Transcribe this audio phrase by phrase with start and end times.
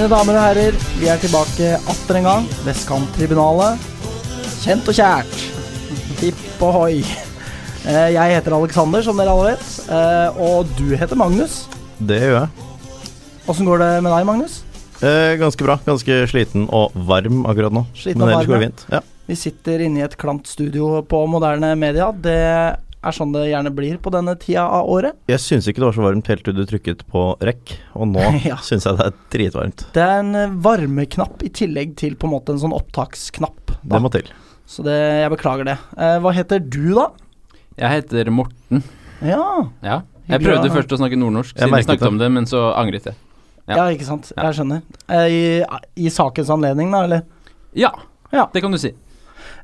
[0.00, 2.44] Mine damer og herrer, vi er tilbake atter en gang.
[2.64, 3.82] Vestkanttribunalet.
[4.62, 5.34] Kjent og kjært.
[6.22, 7.02] Hipp ohoi.
[7.84, 9.66] Eh, Jeg heter Alexander, som dere alle vet.
[9.92, 11.66] Eh, Og du heter Magnus.
[12.00, 12.48] Det gjør jeg.
[13.46, 14.62] Åssen går det med deg, Magnus?
[15.04, 15.76] Eh, ganske bra.
[15.84, 17.84] Ganske sliten og varm akkurat nå.
[17.92, 18.72] Sliten Men og varm.
[18.88, 19.00] Ja.
[19.28, 22.08] Vi sitter inne i et klamt studio på moderne media.
[22.10, 22.40] Det
[23.02, 25.16] er sånn det gjerne blir på denne tida av året.
[25.30, 28.26] Jeg syns ikke det var så varmt helt til du trykket på rekk, og nå
[28.50, 28.58] Ja.
[28.64, 29.86] syns jeg det er dritvarmt.
[29.96, 33.72] Det er en eh, varmeknapp i tillegg til på en måte en sånn opptaksknapp.
[33.80, 33.96] Da.
[33.96, 34.28] Det må til.
[34.70, 35.78] Så det, jeg beklager det.
[35.96, 37.08] Eh, hva heter du, da?
[37.80, 38.84] Jeg heter Morten.
[39.24, 39.42] Ja,
[39.82, 40.02] Ja.
[40.30, 40.74] Jeg prøvde ja.
[40.76, 42.08] først å snakke nordnorsk, siden vi snakket det.
[42.12, 43.16] om det, men så angret jeg.
[43.66, 43.74] ja.
[43.80, 43.86] Ja.
[43.90, 44.28] ikke sant.
[44.36, 44.44] Ja.
[44.46, 44.82] Jeg skjønner.
[45.10, 47.24] Eh, I, I sakens anledning, da, eller?
[47.74, 47.90] Ja,
[48.30, 48.44] Ja.
[48.52, 48.92] det kan du si.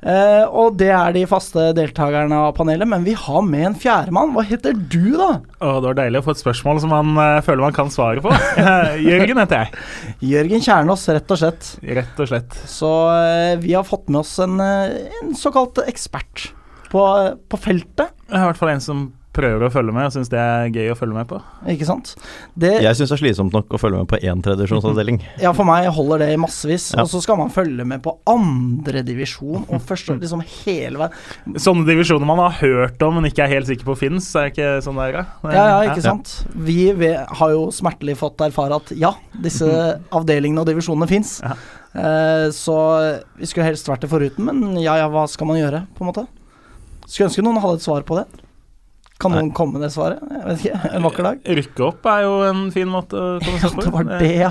[0.03, 4.35] Eh, og det er de faste deltakerne av panelet, men vi har med en fjerdemann.
[4.37, 5.31] Hva heter du, da?
[5.61, 8.23] Oh, det var deilig å få et spørsmål som man uh, føler man kan svare
[8.25, 8.33] på.
[9.09, 9.87] Jørgen heter jeg,
[10.35, 11.73] Jørgen Kjernås, rett og slett.
[12.01, 12.59] rett og slett.
[12.71, 16.51] Så uh, vi har fått med oss en, en såkalt ekspert
[16.93, 17.07] på,
[17.49, 19.07] på feltet, i hvert fall en som
[19.37, 21.41] prøver å følge med, og syns det er gøy å følge med på.
[21.73, 22.15] ikke sant?
[22.55, 25.69] Det, Jeg syns det er slitsomt nok å følge med på én tradisjonsavdeling ja, for
[25.69, 26.91] meg holder det i massevis.
[26.97, 27.05] Ja.
[27.05, 31.57] Og så skal man følge med på andredivisjon og første liksom hele veien.
[31.63, 34.71] Sånne divisjoner man har hørt om, men ikke er helt sikker på fins, er ikke
[34.85, 35.19] sånn det er?
[35.53, 36.33] Ja, ja, ikke sant.
[36.55, 39.13] Vi, vi har jo smertelig fått erfare at ja,
[39.45, 39.69] disse
[40.17, 41.39] avdelingene og divisjonene fins.
[41.45, 41.57] Ja.
[41.97, 42.77] Eh, så
[43.37, 46.11] vi skulle helst vært det foruten, men ja ja, hva skal man gjøre, på en
[46.13, 46.27] måte?
[47.07, 48.27] Skulle ønske noen hadde et svar på det.
[49.23, 50.21] Kan noen komme med det svaret?
[50.29, 50.91] Jeg vet ikke.
[50.99, 51.47] En vakker dag.
[51.59, 53.85] Rykke opp er jo en fin måte å komme seg på.
[53.87, 54.51] det var det, ja.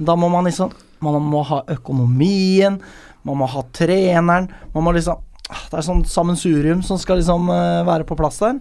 [0.00, 0.72] Da må man liksom
[1.04, 2.78] Man må ha økonomien,
[3.24, 5.16] man må ha treneren, man må liksom
[5.48, 8.58] ah, Det er sånn sammensurium som skal liksom eh, være på plass der.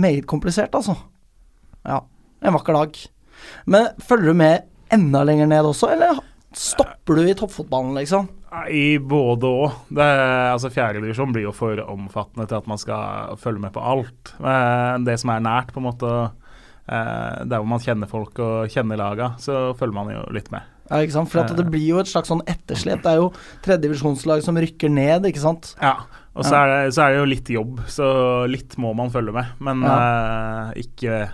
[0.00, 0.96] Meget komplisert, altså.
[1.84, 2.00] Ja.
[2.44, 2.96] En vakker dag.
[3.68, 6.20] Men følger du med enda lenger ned også, eller
[6.54, 8.28] stopper du i toppfotballen, liksom?
[8.70, 9.50] I både.
[9.88, 10.06] Det,
[10.54, 14.34] altså Fjerdedivisjon blir jo for omfattende til at man skal følge med på alt.
[14.40, 16.12] Eh, Det som er nært, på en måte,
[16.88, 20.62] eh, der hvor man kjenner folk og kjenner laga, så følger man jo litt med.
[20.90, 21.30] Ja, ikke sant?
[21.32, 23.00] For at det blir jo et slags sånn etterslep.
[23.04, 23.30] Det er jo
[23.64, 25.72] tredjedivisjonslag som rykker ned, ikke sant?
[25.80, 25.94] Ja,
[26.34, 28.06] og så, er det, så er det jo litt jobb, så
[28.50, 29.54] litt må man følge med.
[29.64, 31.30] Men eh, ikke jeg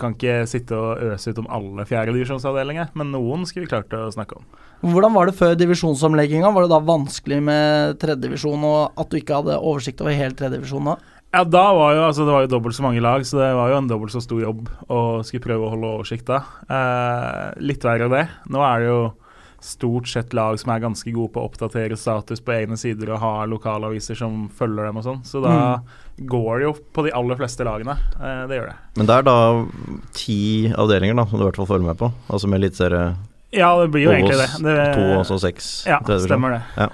[0.00, 4.06] kan ikke sitte og øse ut om alle fjerdedivisjonsavdelinger, men noen skulle vi klart å
[4.14, 4.46] snakke om.
[4.84, 6.52] Hvordan var det før divisjonsomlegginga?
[6.52, 10.92] Var det da vanskelig med tredjedivisjon, og at du ikke hadde oversikt over hele tredjedivisjon
[10.92, 10.98] da?
[11.34, 13.72] Ja, da var jo, altså Det var jo dobbelt så mange lag, så det var
[13.72, 16.44] jo en dobbelt så stor jobb å skulle prøve å holde oversikt da.
[16.68, 18.24] Eh, litt verre det.
[18.54, 19.00] Nå er det jo
[19.64, 23.22] stort sett lag som er ganske gode på å oppdatere status på egne sider og
[23.22, 25.54] har lokalaviser som følger dem og sånn, så da
[26.18, 27.96] går det jo på de aller fleste lagene.
[28.20, 28.76] Eh, det gjør det.
[28.96, 29.36] Men det er da
[30.14, 32.10] ti avdelinger da som du i hvert fall følger med på.
[32.30, 33.14] Altså med eliteserie
[33.54, 34.48] Ja, det blir jo egentlig det.
[34.66, 35.72] Det to og så seks.
[35.86, 36.88] ja, stemmer det.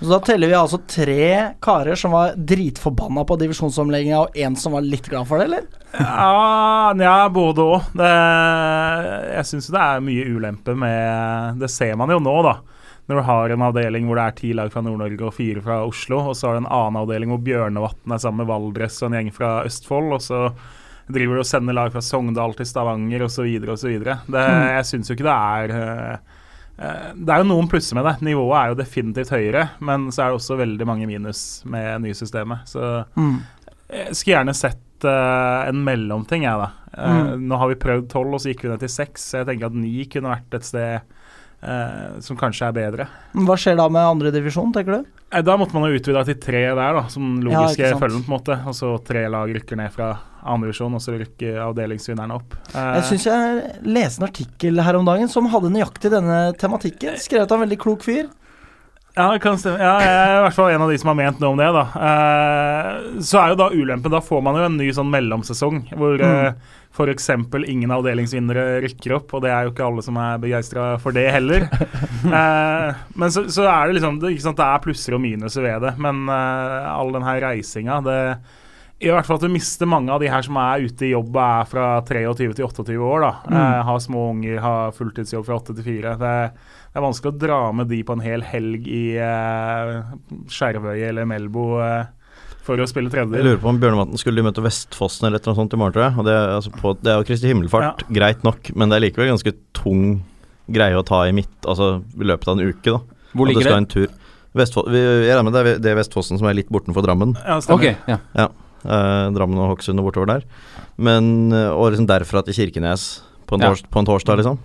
[0.00, 1.26] Så da teller vi altså tre
[1.60, 5.66] karer som var dritforbanna på divisjonsomlegginga, og én som var litt glad for det, eller?
[5.96, 7.90] Ja, ja, både òg.
[7.96, 12.56] Jeg syns det er mye ulempe med Det ser man jo nå, da.
[13.06, 15.76] Når du har en avdeling hvor det er ti lag fra Nord-Norge og fire fra
[15.86, 19.12] Oslo, og så har du en annen avdeling hvor Bjørnevatn er sammen med Valdres og
[19.12, 20.40] en gjeng fra Østfold, og så
[21.06, 23.46] driver du og sender lag fra Sogndal til Stavanger osv.
[23.70, 23.92] osv.
[24.02, 26.16] Jeg syns jo ikke det er eh,
[26.82, 28.16] eh, Det er jo noen plusser med det.
[28.26, 32.66] Nivået er jo definitivt høyere, men så er det også veldig mange minus med nysystemet.
[32.66, 33.38] Så Mm.
[33.92, 36.72] jeg skulle gjerne sett eh, en mellomting, jeg, da.
[36.96, 37.46] Mm.
[37.46, 39.30] Nå har vi prøvd tolv, og så gikk vi ned til seks.
[39.38, 41.00] Jeg tenker at ni kunne vært et sted
[41.62, 43.06] eh, som kanskje er bedre.
[43.46, 45.12] Hva skjer da med andredivisjon, tenker du?
[45.32, 48.30] Eh, da måtte man jo utvida til tre der, da, som logiske ja, følgen, på
[48.32, 48.58] en måte.
[48.66, 50.12] Og så tre lag rykker ned fra
[50.46, 52.54] andredivisjon, og så rykker avdelingsvinnerne opp.
[52.72, 57.18] Eh, Jeg syns jeg leste en artikkel her om dagen som hadde nøyaktig denne tematikken.
[57.22, 58.28] Skrevet av en veldig klok fyr.
[59.16, 59.78] Ja, det kan stemme.
[59.80, 61.68] Ja, jeg er i hvert fall en av de som har ment noe om det.
[61.72, 61.84] da.
[62.08, 66.18] Eh, så er jo da ulempen Da får man jo en ny sånn mellomsesong hvor
[66.20, 66.26] Mm.
[66.26, 66.52] eh,
[66.96, 67.28] f.eks.
[67.68, 71.30] ingen avdelingsvinnere rykker opp, og det er jo ikke alle som er begeistra for det
[71.32, 71.66] heller.
[72.26, 75.84] Eh, men så, så er det liksom det, sant, det er plusser og minuser ved
[75.84, 78.16] det, men eh, all den her reisinga det
[78.98, 81.36] i hvert fall at du mister mange av de her som er ute i jobb
[81.36, 83.20] og er fra 23 til 28 år.
[83.26, 83.30] da.
[83.52, 86.14] Eh, har små unger, har fulltidsjobb fra 8 til 4.
[86.18, 86.32] Det,
[86.96, 89.98] det er vanskelig å dra med de på en hel helg i uh,
[90.48, 92.06] Skjervøy eller Melbo Uh,
[92.66, 93.36] for å spille tredje.
[93.36, 95.78] Jeg lurer på om Bjørnevatn skulle de møte Vestfossen eller et eller annet sånt i
[95.78, 96.14] morgen, tror jeg.
[96.18, 99.04] Og det, er, altså på, det er jo Kristi himmelfart, greit nok, men det er
[99.04, 100.06] likevel ganske tung
[100.74, 103.28] greie å ta i midt, altså i løpet av en uke, da.
[103.36, 103.82] Hvor ligger skal det?
[103.84, 104.16] en tur.
[104.56, 107.36] Vestfoss, vi, jeg regner med det er, det er Vestfossen som er litt bortenfor Drammen.
[107.44, 107.92] Ja, stemmer.
[107.92, 108.48] Ok, ja.
[108.82, 110.48] Eh, Drammen og Hokksund og bortover der.
[110.96, 113.06] Men, eh, og liksom derfra til Kirkenes
[113.46, 113.70] på en, Ja.
[113.70, 114.58] tors, på en torsdag, liksom.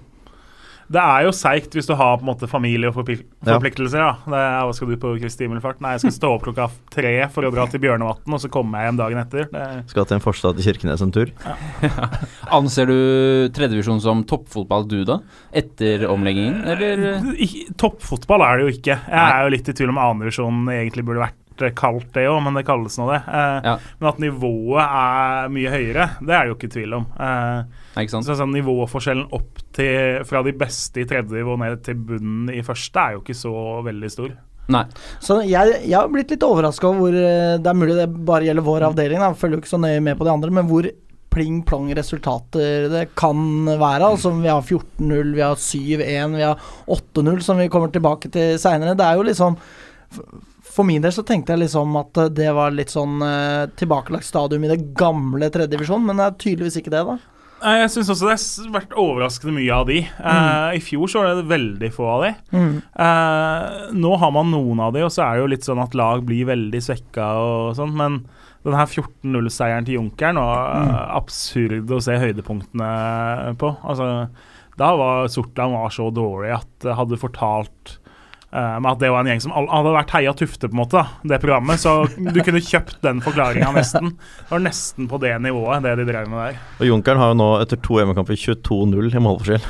[0.92, 3.56] Det er jo seigt hvis du har på en måte familie og forplik Ja.
[3.56, 3.98] forpliktelser.
[4.04, 4.10] Ja.
[4.28, 5.80] Det er, hva skal du på Kristi himmelfart?
[5.82, 8.82] Nei, jeg skal stå opp klokka tre for å dra til Bjørnevatn, og så kommer
[8.84, 9.48] jeg hjem dagen etter.
[9.54, 11.32] Det, Skal til en forstad til Kirkenes en tur.
[12.60, 12.98] Anser du
[13.56, 15.20] tredjevisjon som toppfotball, du da?
[15.56, 17.22] Etter omleggingen, eller?
[17.82, 18.98] Toppfotball er det jo ikke.
[19.08, 21.38] Jeg er jo litt i tvil om annenvisjonen egentlig burde vært
[21.78, 23.22] kalt det òg, men det kalles nå det.
[23.28, 23.76] Eh, Ja.
[24.00, 27.06] Men at nivået er mye høyere, det er det jo ikke tvil om.
[27.20, 27.64] Eh,
[28.02, 28.26] ikke sant?
[28.26, 32.62] så sånn Nivåforskjellen opp til fra de beste i tredje nivå ned til bunnen i
[32.66, 33.54] første er jo ikke så
[33.86, 34.34] veldig stor.
[34.72, 34.84] Nei.
[35.20, 38.46] Så jeg, jeg har blitt litt overraska over hvor eh, Det er mulig det bare
[38.46, 39.32] gjelder vår avdeling, da.
[39.34, 40.88] følger jo ikke så nøye med på de andre, men hvor
[41.32, 44.04] pling-plong resultater det kan være.
[44.04, 46.60] Altså Vi har 14-0, vi har 7-1, vi har
[46.92, 48.98] 8-0, som vi kommer tilbake til seinere.
[49.00, 49.56] Det er jo liksom
[50.72, 54.28] For min del så tenkte jeg liksom at eh, det var litt sånn eh, tilbakelagt
[54.28, 57.20] stadium i det gamle tredjedivisjon, men det er tydeligvis ikke det, da.
[57.62, 60.00] Jeg syns også det har vært overraskende mye av de.
[60.02, 62.32] Eh, I fjor så var det veldig få av de.
[62.58, 65.98] Eh, nå har man noen av de, og så er det jo litt sånn at
[65.98, 68.24] lag blir veldig svekka og sånn, men
[68.66, 70.98] den her 14-0-seieren til Junkeren var mm.
[71.18, 72.90] absurd å se høydepunktene
[73.62, 73.72] på.
[73.82, 74.10] Altså,
[74.82, 77.98] da var Sortland var så dårlig at hadde fortalt
[78.52, 81.04] eh, med at det var en gjeng som hadde vært Heia Tufte, på en måte,
[81.28, 81.82] det programmet.
[81.82, 84.14] Så du kunne kjøpt den forklaringa nesten.
[84.16, 86.62] Det var nesten på det nivået, det de drev med der.
[86.80, 89.68] Og Junkeren har jo nå etter to hjemmekamper 22-0 i målforskjell.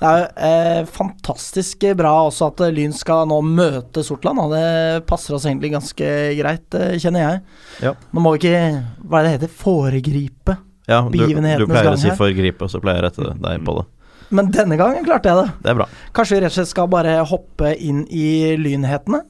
[0.00, 4.40] Det er jo eh, fantastisk bra også at eh, Lyn skal nå møte Sortland.
[4.40, 4.48] Da.
[4.56, 7.44] Det passer oss egentlig ganske greit, eh, kjenner jeg.
[7.88, 7.94] Ja.
[8.12, 9.54] Nå må vi ikke Hva er det det heter?
[9.60, 10.58] Foregripe.
[10.90, 13.76] Ja, du, du pleier å si foregripe, og så pleier jeg å rette deg på
[13.78, 13.84] det.
[14.30, 15.52] Men denne gangen klarte jeg det.
[15.64, 15.86] Det er bra.
[16.14, 19.24] Kanskje vi rett og slett skal bare hoppe inn i lynhetene?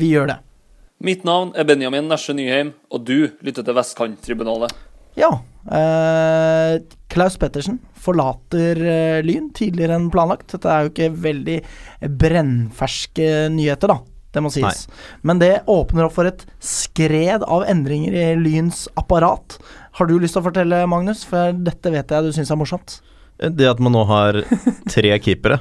[0.00, 0.38] Vi gjør det.
[1.04, 4.72] Mitt navn er Benjamin Nesje Nyheim, og du lytter til Vestkanttribunalet.
[5.18, 5.30] Ja.
[5.68, 6.78] Eh,
[7.12, 10.48] Klaus Pettersen forlater eh, Lyn tidligere enn planlagt.
[10.54, 11.58] Dette er jo ikke veldig
[12.20, 14.00] brennferske nyheter, da.
[14.34, 14.84] Det må sies.
[15.26, 19.56] Men det åpner opp for et skred av endringer i Lyns apparat.
[19.98, 21.24] Har du lyst til å fortelle, Magnus?
[21.26, 22.98] For dette vet jeg du syns er morsomt.
[23.38, 24.40] Det at man nå har
[24.94, 25.60] tre keepere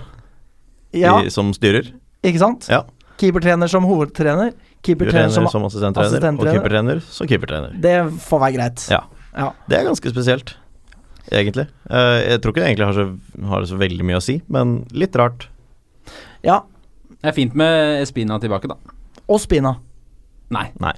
[0.98, 1.92] Ja, i, som styrer.
[2.26, 2.68] ikke sant?
[2.72, 2.84] Ja.
[3.22, 4.54] Keepertrener som hovedtrener.
[4.86, 7.74] Keepertrener som som assistenttrener, og keepertrener som keepertrener.
[7.82, 8.86] Det får være greit.
[8.94, 9.02] Ja.
[9.38, 9.52] Ja.
[9.70, 10.56] Det er ganske spesielt,
[11.30, 11.68] egentlig.
[11.90, 13.06] Eh, jeg tror ikke det egentlig har så,
[13.52, 15.48] har så veldig mye å si, men litt rart.
[16.46, 16.62] ja.
[17.18, 18.76] Det er fint med Espina tilbake, da.
[19.28, 19.72] Og Spina.
[20.54, 20.94] Nei, Nei,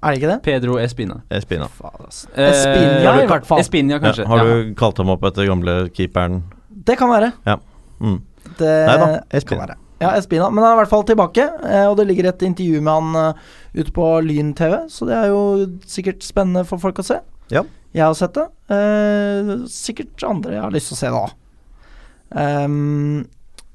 [0.00, 0.38] Er det ikke det?
[0.42, 1.20] Pedro Espina.
[1.30, 1.68] Espina.
[1.68, 3.60] Eh, Espina har du- i hvert fall.
[3.60, 4.24] Espina, kanskje.
[4.24, 4.44] Ja, har ja.
[4.44, 6.42] du kalt ham opp etter gamle keeperen?
[6.70, 7.32] Det kan være.
[8.00, 8.20] Mm.
[8.56, 9.76] Det Nei da, kan være.
[10.00, 10.48] Ja, Espina.
[10.50, 13.16] Men han er i hvert fall tilbake, eh, og det ligger et intervju med han
[13.20, 13.34] eh,
[13.76, 15.42] ute på Lyn TV, så det er jo
[15.84, 17.20] sikkert spennende for folk å se.
[17.52, 17.64] Ja.
[17.92, 18.46] Jeg har sett det.
[18.72, 21.36] Eh, sikkert andre jeg har lyst til å se det òg.
[22.30, 23.26] Um,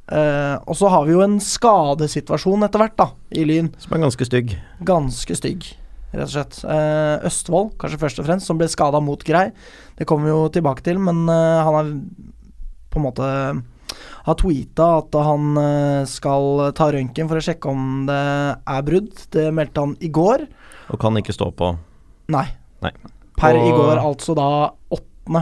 [0.07, 3.69] eh, og så har vi jo en skadesituasjon etter hvert, da, i Lyn.
[3.83, 4.55] Som er ganske stygg.
[4.87, 5.67] Ganske stygg,
[6.17, 6.57] rett og slett.
[6.63, 9.49] Eh, Østfold, kanskje først og fremst, som ble skada mot Grei.
[9.99, 11.89] Det kommer vi jo tilbake til, men eh, han har
[12.91, 13.31] på en måte
[14.25, 18.21] har tweeta at han eh, skal ta røntgen for å sjekke om det
[18.57, 19.27] er brudd.
[19.33, 20.47] Det meldte han i går.
[20.93, 21.75] Og kan ikke stå på
[22.33, 22.47] Nei.
[22.81, 22.91] Nei.
[23.37, 24.47] Per i går, altså da
[24.95, 25.41] 8.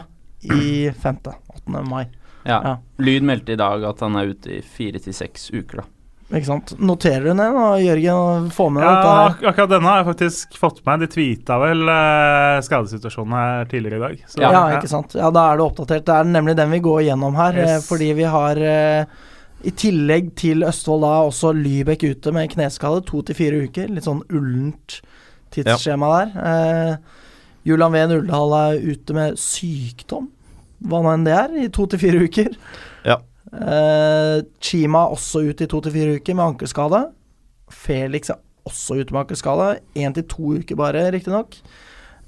[0.52, 1.20] i 5.
[1.30, 1.84] 8.
[1.88, 2.04] mai.
[2.44, 2.58] Ja.
[2.58, 2.74] Ja.
[3.00, 5.86] Lyd meldte i dag at han er ute i fire til seks uker, da.
[6.34, 6.72] Ikke sant.
[6.82, 9.50] Noterer du ned nå, Jørgen, og får med Ja, dette her?
[9.52, 11.04] akkurat denne har jeg faktisk fått med.
[11.04, 14.24] De tweeta vel eh, skadesituasjonen her tidligere i dag.
[14.32, 15.14] Så, Ja, ikke sant.
[15.20, 16.06] Ja, da er det oppdatert.
[16.08, 17.86] Det er nemlig den vi går gjennom her, eh, Yes.
[17.88, 19.06] fordi vi har eh,
[19.64, 23.94] i tillegg til Østfold da også Lybekk ute med kneskade, to til fire uker.
[23.94, 25.02] Litt sånn ullent
[25.54, 26.34] tidsskjema der.
[26.50, 26.96] Eh,
[27.64, 30.32] Julian Ven Uldal er ute med sykdom,
[30.84, 32.50] hva nå enn det er, i to til fire uker.
[33.54, 33.78] Ja.
[34.38, 37.04] Eh, Chima også ute i to til fire uker med ankelskade.
[37.70, 39.80] Felix er også ute med ankelskade.
[39.96, 41.58] Én til to uker bare, riktignok.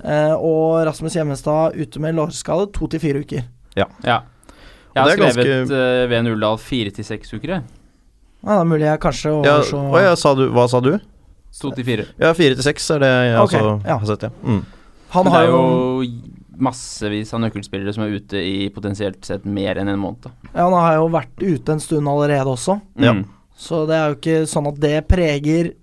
[0.04, 3.46] Uh, og Rasmus Hjemmestad ute med lårskade, to til fire uker.
[3.80, 3.88] Ja.
[4.04, 4.22] Jeg
[4.96, 7.62] har skrevet ganske- uh, ved Uldal fire til seks uker, jeg.
[8.44, 11.00] Ja, det er mulig jeg kanskje ja, overså å ja, sa du, Hva sa du?
[11.62, 12.06] To til fire.
[12.20, 13.98] Ja, fire til seks er det jeg okay, også ja.
[13.98, 14.30] har sett, ja.
[14.44, 14.66] Mm.
[15.16, 15.62] Han har jo
[16.62, 20.28] massevis av nøkkelspillere som er ute i potensielt sett mer enn en måned.
[20.54, 23.14] Ja, Han har jo vært ute en stund allerede også, Ja.
[23.14, 23.26] Mm.
[23.58, 25.74] så det er jo ikke sånn at det preger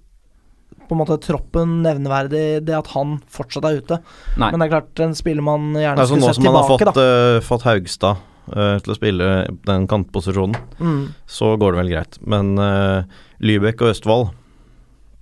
[0.88, 3.96] på en måte troppen nevneverdig, det at han fortsatt er ute.
[4.36, 4.50] Nei.
[4.50, 6.42] Men det er klart, en spiller man gjerne skulle sett tilbake, da.
[6.42, 8.16] nå som man har fått, eh, fått Haugstad
[8.52, 9.28] uh, til å spille
[9.64, 11.14] den kantposisjonen, Mm.
[11.26, 12.18] så går det vel greit.
[12.26, 13.04] Men uh,
[13.40, 14.30] Lybekk og Østfold,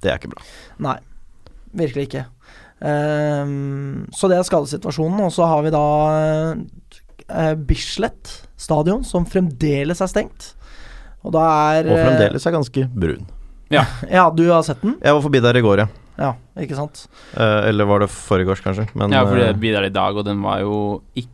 [0.02, 0.42] det er ikke bra.
[0.80, 0.97] Nei,
[1.76, 2.25] virkelig ikke.
[2.81, 5.21] Ehm, så det er skadesituasjonen.
[5.27, 5.85] Og så har vi da
[7.31, 10.55] uh, Bislett stadion, som fremdeles er stengt.
[11.25, 11.45] Og da
[11.77, 13.29] er Og eh, fremdeles er ganske brun.
[13.71, 14.97] Ja, du har sett den?
[14.99, 15.91] Jeg var forbi der i går, ja.
[16.21, 17.05] Ja, ikke sant?
[17.33, 18.89] Eh, eller var det forrige års, kanskje.
[18.99, 20.75] Men ja, for eh, det blir der i dag, og den var jo
[21.15, 21.31] ikke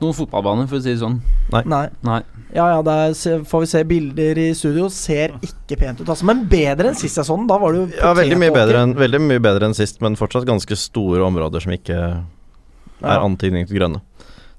[0.00, 1.20] noen fotballbane, for å si det sånn.
[1.52, 1.86] Nei.
[2.04, 2.20] Nei.
[2.54, 3.14] Ja ja, der
[3.48, 4.88] får vi se bilder i studio.
[4.92, 6.24] Ser ikke pent ut, altså.
[6.28, 7.46] Men bedre enn sist jeg så den.
[7.50, 10.16] Da var det jo ja, veldig mye, bedre enn, veldig mye bedre enn sist, men
[10.20, 12.22] fortsatt ganske store områder som ikke er
[13.02, 13.20] Ja.
[13.20, 14.00] antydning til grønne.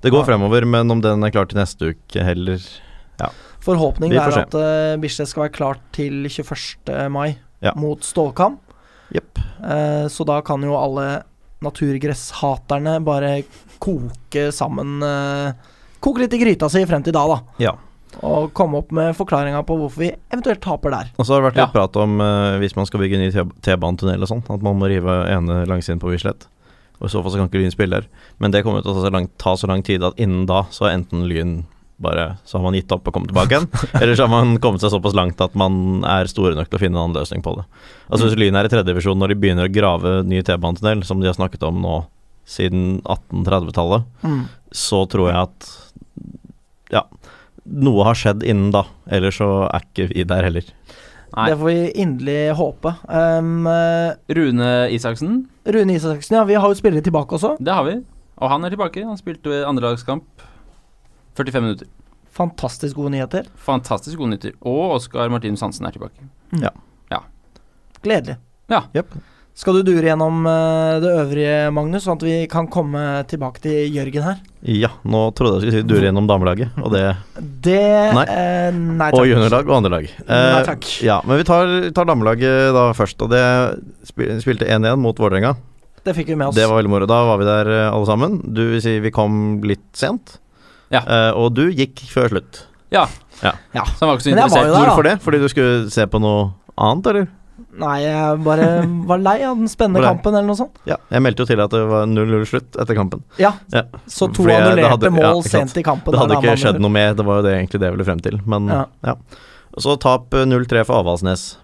[0.02, 0.26] Det går Ja.
[0.26, 2.60] fremover, men om den er klar til neste uke heller
[3.20, 3.30] Ja.
[3.62, 7.10] Forhåpningen er at uh, Bislett skal være klart til 21.
[7.10, 7.74] mai Ja.
[7.76, 8.60] mot Stålkam.
[9.14, 9.40] Yep.
[9.64, 11.24] Uh, så da kan jo alle
[11.64, 13.44] naturgresshaterne bare
[13.84, 17.38] koke sammen eh, Koke litt i gryta si frem til da, da.
[17.58, 17.72] Ja.
[18.22, 21.08] Og komme opp med forklaringa på hvorfor vi eventuelt taper der.
[21.18, 21.74] Og så har det vært litt Ja.
[21.74, 23.32] prat om uh, hvis man skal bygge ny
[23.66, 26.46] T-banetunnel og sånn, at man må rive ene langsiden på Bislett.
[27.02, 28.08] Og i så fall så kan ikke Lyn spille der.
[28.38, 30.64] Men det kommer til å ta så lang, ta så lang tid at innen da
[30.74, 31.64] så er enten Lyn
[31.98, 33.64] bare Så har man gitt opp og kommet tilbake igjen,
[34.02, 36.82] eller så har man kommet seg såpass langt at man er store nok til å
[36.84, 37.64] finne en annen løsning på det.
[38.06, 41.26] Altså Hvis Lyn er i tredjedivisjon når de begynner å grave ny T-banetunnel, som de
[41.26, 41.96] har snakket om nå
[42.48, 44.46] siden 1830-tallet, Mm.
[44.72, 45.68] så tror jeg at
[46.96, 47.02] ja,
[47.68, 48.86] noe har skjedd innen da.
[49.12, 50.64] Ellers så er ikke vi der heller.
[51.36, 51.50] Nei.
[51.52, 52.94] Det får vi inderlig håpe.
[53.12, 53.68] Um,
[54.32, 57.58] Rune Isaksen, Rune Isaksen, ja, vi har jo spillere tilbake også.
[57.60, 57.98] det har vi.
[58.40, 59.04] Og han er tilbake.
[59.04, 60.24] Han spilte andrelagskamp.
[61.36, 61.88] 45 minutter.
[62.38, 63.48] Fantastisk gode nyheter.
[63.58, 64.54] Fantastisk gode nyheter.
[64.62, 66.28] Og Oskar Martinus Hansen er tilbake.
[66.62, 66.70] Ja
[68.06, 68.36] Gledelig.
[68.70, 68.84] Ja.
[68.94, 69.16] Jepp.
[69.58, 73.88] Skal du dure gjennom eh, det øvrige, Magnus, sånn at vi kan komme tilbake til
[73.96, 74.36] Jørgen her?
[74.70, 77.02] Ja, nå trodde jeg skulle si dure gjennom damelaget, og det
[77.66, 77.80] Det
[78.14, 78.26] Nei.
[78.30, 79.30] eh, nei Og takk.
[79.32, 80.12] juniorlag og andrelag.
[80.30, 80.86] Nei takk.
[81.02, 83.42] Ja, men vi tar, tar damelaget da først, og det
[84.06, 85.56] spil, spilte 1-1 mot Vålerenga.
[86.06, 86.56] Det fikk vi med oss.
[86.56, 87.08] Det var veldig moro.
[87.10, 88.38] Da var vi der eh, alle sammen.
[88.54, 90.38] Du vil si vi kom litt sent,
[90.94, 91.02] Ja.
[91.02, 92.62] Eh, og du gikk før slutt.
[92.94, 93.08] Ja.
[93.42, 93.52] Ja.
[93.74, 94.68] Så han var ikke så Men jeg var interessert.
[94.70, 94.86] jo der, da.
[94.86, 95.18] Hvorfor det?
[95.26, 96.46] Fordi du skulle se på noe
[96.78, 97.28] annet, eller?
[97.78, 98.68] Nei, jeg bare
[99.10, 100.80] var lei av den spennende kampen, eller noe sånt.
[100.90, 103.22] Ja, jeg meldte jo til at det var 0-0 slutt etter kampen.
[103.42, 103.84] Ja, Ja.
[104.10, 106.12] så to Fordi annullerte ja, mål ikke sent i kampen.
[106.16, 108.24] Det hadde ikke skjedd noe med, det var jo det egentlig det jeg ville frem
[108.26, 108.40] til.
[108.50, 108.86] Men Ja.
[109.06, 109.16] ja.
[109.78, 111.58] Så tap eh, 0-3 for Avaldsnes.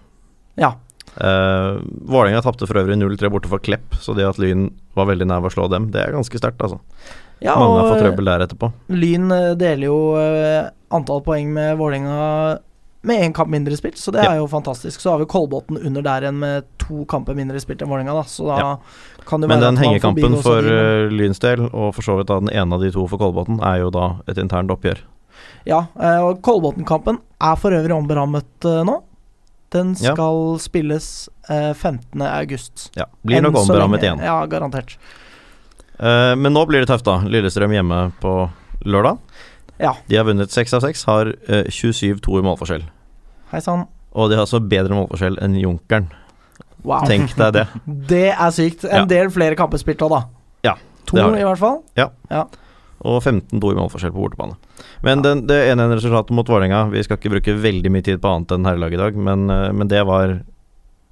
[0.60, 0.76] Ja.
[1.14, 1.78] Uh,
[2.10, 5.42] Vålerenga tapte for øvrig 0-3 borte for Klepp, så det at Lyn var veldig nær
[5.42, 6.78] ved å slå dem, det er ganske sterkt, altså.
[7.42, 8.70] ja, Mange har fått trøbbel der etterpå.
[8.94, 12.58] Lyn eh, deler jo eh, antall poeng med Vålerenga
[13.04, 14.32] med én kamp mindre spilt, så det Ja.
[14.32, 15.00] er jo fantastisk.
[15.00, 18.22] Så har vi Kolbotn under der igjen med to kamper mindre spilt enn Vålerenga, da.
[18.22, 18.76] Så da Ja.
[19.26, 22.48] kan det Men den hengekampen for uh, Lyns del, og for så vidt da den
[22.50, 24.98] ene av de to for Kolbotn, er jo da et internt oppgjør.
[25.66, 29.02] Ja, eh, og Kolbotn-kampen er for øvrig omberammet eh, nå.
[29.70, 30.14] Den Ja.
[30.14, 32.22] skal spilles uh, 15.
[32.22, 32.90] august.
[32.96, 34.20] Ja, Blir nok omberammet igjen.
[34.22, 34.96] Ja, garantert.
[35.98, 37.20] Uh, men nå blir det tøft, da.
[37.26, 38.50] Lillestrøm hjemme på
[38.84, 39.18] lørdag.
[39.80, 39.92] Ja.
[40.08, 42.84] De har vunnet seks av seks, har eh, 27-2 i målforskjell.
[43.54, 43.84] Hei sann.
[44.18, 46.08] Og de har så bedre målforskjell enn Junkeren.
[46.84, 47.06] Wow.
[47.08, 47.64] Tenk deg det.
[48.10, 48.82] Det er sykt.
[48.84, 49.08] En Ja.
[49.14, 50.22] del flere kamper spilt òg, da.
[50.66, 50.74] Ja,
[51.06, 51.78] To, i hvert fall.
[51.96, 52.08] Ja.
[53.04, 54.56] Og 15-2 i målforskjell på bortebane.
[55.04, 58.54] Men den, det 1-1-resultatet mot Vålerenga Vi skal ikke bruke veldig mye tid på annet
[58.56, 60.38] enn herrelaget i dag, men, eh, men det var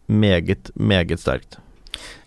[0.09, 1.59] meget, meget sterkt.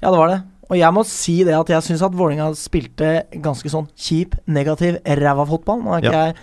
[0.01, 0.39] Ja, det var det.
[0.69, 4.97] Og jeg må si det at jeg syns at Vålerenga spilte ganske sånn kjip, negativ,
[5.05, 5.83] ræva fotball.
[5.85, 6.35] Nå er ikke jeg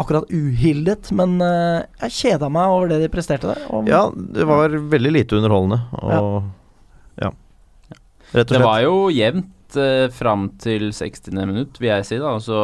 [0.00, 3.62] akkurat uhildet, men eh, jeg kjeda meg over det de presterte der.
[3.70, 6.42] Og, Ja, det var veldig lite underholdende, og
[7.20, 7.30] ja.
[8.32, 11.32] Rett og Det var jo jevnt eh, fram til 60.
[11.34, 12.18] minutt, vil jeg si.
[12.22, 12.58] da Og så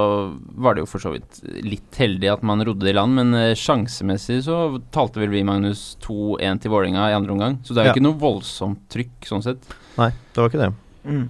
[0.59, 3.55] var det jo for så vidt litt heldig at man rodde i land, men eh,
[3.59, 4.61] sjansemessig så
[4.95, 7.59] talte vel vi, Magnus, 2-1 til Vålerenga i andre omgang.
[7.67, 7.97] Så det er jo Ja.
[7.99, 9.67] ikke noe voldsomt trykk sånn sett.
[9.99, 10.73] Nei, det var ikke det.
[11.07, 11.27] Mm.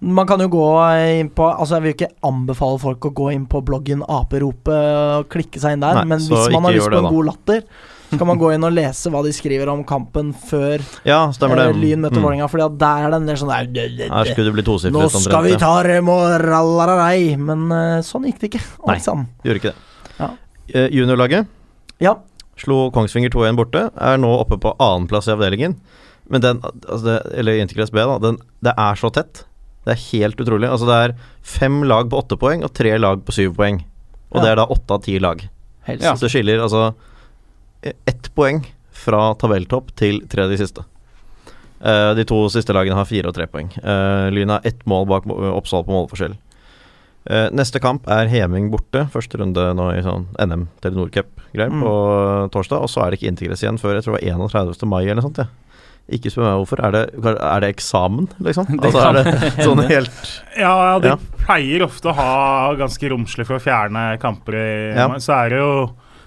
[0.00, 0.62] Man kan jo gå
[1.16, 5.28] inn på Altså Jeg vil ikke anbefale folk å gå inn på bloggen Aperopet og
[5.32, 7.12] klikke seg inn der, Nei, men hvis man har lyst på en da.
[7.14, 7.62] god latter,
[8.10, 11.48] så kan man gå inn og lese hva de skriver om kampen før Ja, det.
[11.48, 12.26] eh, Lyn møter Mm.
[12.28, 14.92] Vålerenga, at der er det en del sånn der, Her skulle det bli tosifret.
[14.94, 18.62] Nå skal vi ta dem og rallararei, men uh, sånn gikk det ikke.
[18.86, 18.98] Nei.
[19.00, 19.26] det.
[19.48, 20.14] Gjorde ikke det.
[20.20, 20.30] Ja.
[20.76, 21.48] Uh, juniorlaget
[22.04, 22.14] Ja.
[22.60, 23.88] slo Kongsvinger 2-1 borte.
[23.96, 25.74] Er nå oppe på annenplass i avdelingen.
[26.28, 28.18] Men den, altså det, eller Interklass B, da.
[28.22, 29.44] Den, det er så tett.
[29.86, 30.68] Det er helt utrolig.
[30.68, 31.14] Altså Det er
[31.46, 33.84] fem lag på åtte poeng og tre lag på syv poeng.
[34.32, 34.42] Og Ja.
[34.42, 35.44] det er da åtte av ti lag.
[35.86, 36.02] Helst.
[36.02, 36.14] Ja.
[36.18, 36.94] Så det skiller altså
[37.82, 38.64] ett poeng
[38.96, 40.82] fra tabelltopp til tre av de siste.
[41.78, 43.68] Uh, de to siste lagene har fire og tre poeng.
[43.84, 46.34] Uh, Lyn har ett mål bak Oppsal på målforskjell.
[47.30, 49.04] Uh, neste kamp er Heming borte.
[49.12, 51.82] Første runde nå i sånn NM Telenor Cup-greier Mm.
[51.84, 51.92] på
[52.50, 52.80] torsdag.
[52.82, 54.86] Og så er det ikke Integres igjen før jeg tror det var 31.
[54.88, 55.38] mai eller noe sånt.
[55.38, 55.46] Ja.
[56.06, 56.80] Ikke spør meg hvorfor.
[56.86, 57.00] Er det,
[57.34, 58.68] er det eksamen, liksom?
[58.86, 61.16] Altså, er det sånn helt Ja, de Ja.
[61.42, 65.08] pleier ofte å ha ganske romslig for å fjerne kamper i Ja.
[65.18, 65.70] Så er det jo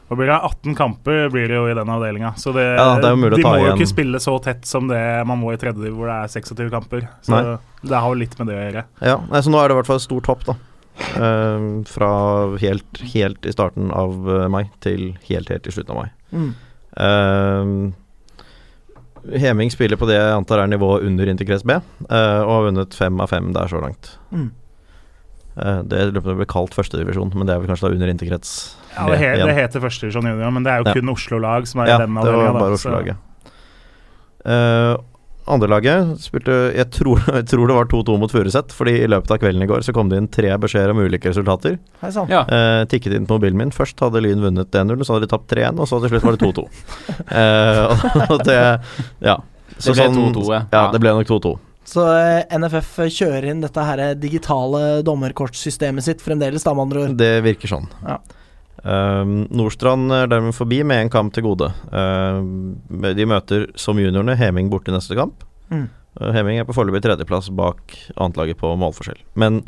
[0.09, 0.35] Hva blir det?
[0.41, 2.31] 18 kamper blir det jo i den avdelinga.
[2.35, 4.33] Så det, Ja, det er jo mulig å de ta må jo ikke spille så
[4.41, 7.05] tett som det man må i tredje, hvor det er 26 kamper.
[7.21, 7.57] Så Nei.
[7.85, 8.83] det har jo litt med det å gjøre.
[9.05, 10.55] Ja, nei, så nå er det i hvert fall et stort hopp, da.
[11.13, 12.09] Uh, fra
[12.59, 16.09] helt, helt i starten av eh, mai til helt, helt i slutten av mai.
[16.33, 16.49] Mm.
[17.05, 17.93] Eh,
[19.39, 22.93] Heming spiller på det jeg antar er nivået under Interkrets B, eh, og har vunnet
[22.97, 24.13] fem av fem der så langt.
[24.31, 24.51] Mm.
[25.59, 29.07] Eh, det på blir kalt førstedivisjon, men det er vel kanskje da under Interkrets Ja,
[29.09, 29.47] det, he, igjen.
[29.47, 30.93] det heter førstedivisjon junior, men det er jo Ja.
[30.93, 32.51] kun Oslo-lag som er Ja, i den det avdelinga.
[32.53, 33.17] var bare Oslo-laget.
[34.45, 34.95] Uh,
[35.49, 39.39] Andrelaget spilte jeg tror, jeg tror det var 2-2 mot Furuset, fordi i løpet av
[39.41, 41.79] kvelden i går så kom det inn tre beskjeder om ulike resultater.
[42.03, 42.29] Hei sann.
[42.31, 42.43] Ja.
[42.45, 43.73] Eh, tikket inn på mobilen min.
[43.75, 46.37] Først hadde Lyn vunnet 1-0, så hadde de tapt 3-1, og så til slutt var
[46.37, 46.67] det 2-2.
[47.39, 48.59] Eh, og det
[49.25, 49.35] Ja.
[49.79, 50.61] Det ble 2-2, ja.
[50.73, 51.51] Ja, det ble nok 2-2.
[51.89, 57.15] Så eh, NFF kjører inn dette her digitale dommerkortsystemet sitt fremdeles, da, med andre ord.
[57.19, 57.87] Det virker sånn.
[58.05, 58.19] Ja.
[58.83, 61.71] Um, Nordstrand er dermed forbi med en kamp til gode.
[61.91, 65.43] Um, de møter som juniorene Heming borte i neste kamp.
[65.71, 65.87] Mm.
[66.19, 69.19] Uh, Heming er på foreløpig tredjeplass bak annetlaget på målforskjell.
[69.39, 69.63] Men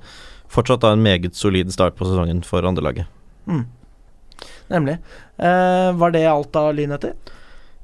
[0.52, 3.10] fortsatt da en meget solid start på sesongen for andrelaget.
[3.50, 3.66] Mm.
[4.72, 4.98] Nemlig.
[5.42, 7.16] Uh, var det alt av lynheter?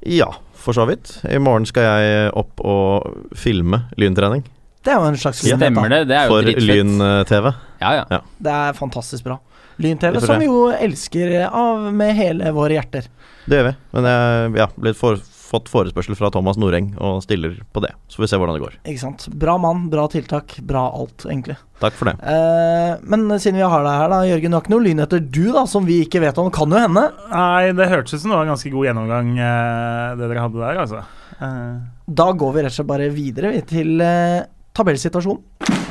[0.06, 1.18] Ja, for så vidt.
[1.28, 4.44] I morgen skal jeg opp og filme lyntrening
[4.84, 5.98] Det er jo en slags lynhet, Stemmer da.
[5.98, 6.08] det?
[6.10, 6.66] Det er jo for.
[6.68, 7.50] Lyn-TV.
[7.82, 8.20] Ja, ja.
[8.38, 9.38] Det er fantastisk bra.
[9.78, 13.06] Lyn-TV, som vi jo elsker av med hele våre hjerter.
[13.48, 13.74] Det gjør vi.
[13.96, 17.94] Men jeg ja, blitt for, fått forespørsel fra Thomas Noreng og stiller på det.
[18.10, 18.74] Så får vi se hvordan det går.
[18.90, 19.24] Ikke sant.
[19.32, 21.56] Bra mann, bra tiltak, bra alt, egentlig.
[21.80, 22.16] Takk for det.
[22.20, 25.44] Eh, men siden vi har deg her, da, Jørgen, du har ikke noe lynheter du,
[25.54, 26.50] da, som vi ikke vet om?
[26.52, 27.06] Kan jo hende.
[27.32, 30.64] Nei, det hørtes ut som det var en ganske god gjennomgang, eh, det dere hadde
[30.66, 31.04] der, altså.
[31.38, 31.74] Eh,
[32.18, 34.42] Da går vi rett og slett bare videre vi, til eh,
[34.76, 35.86] tabellsituasjonen.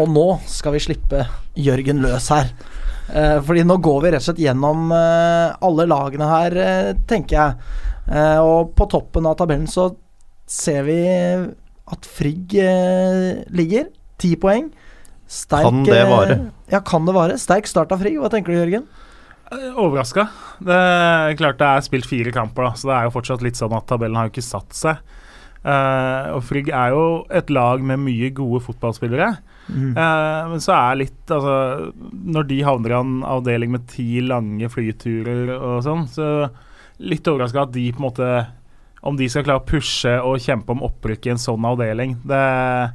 [0.00, 1.24] Og nå skal vi slippe
[1.58, 2.52] Jørgen løs her.
[3.12, 7.36] Eh, fordi nå går vi rett og slett gjennom eh, alle lagene her, eh, tenker
[7.36, 7.74] jeg.
[8.08, 9.90] Eh, og på toppen av tabellen så
[10.48, 10.96] ser vi
[11.92, 13.90] at Frigg eh, ligger.
[14.22, 14.70] Ti poeng.
[15.32, 16.38] Sterk, Kan det vare?
[16.72, 17.38] Ja, kan det vare?
[17.40, 18.18] Sterk start av Frigg.
[18.20, 18.86] Hva tenker du, Jørgen?
[19.52, 20.26] Overraska.
[20.64, 23.58] Det er klart det er spilt fire kamper, da, så det er jo fortsatt litt
[23.60, 25.02] sånn at tabellen har jo ikke satt seg.
[25.62, 29.30] Eh, og Frigg er jo et lag med mye gode fotballspillere.
[29.70, 29.92] Mm.
[29.94, 34.66] Uh, men så er litt Altså, når de havner i en avdeling med ti lange
[34.68, 36.26] flyturer og sånn, så
[36.98, 38.26] litt overraska at de på en måte
[39.06, 42.18] Om de skal klare å pushe og kjempe om opprykk i en sånn avdeling.
[42.26, 42.92] Det uh,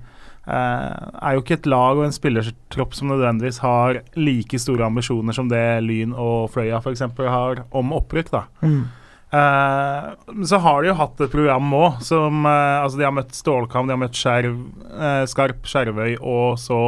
[0.52, 5.50] er jo ikke et lag og en spillertropp som nødvendigvis har like store ambisjoner som
[5.52, 7.04] det Lyn og Fløya f.eks.
[7.18, 8.32] har om opprykk.
[8.36, 8.86] da Mm.
[9.28, 13.36] Eh, så har de jo hatt et program òg som eh, Altså, de har møtt
[13.36, 16.80] Stålkam, de har møtt Skjerv, eh, Skarp, Skjervøy og så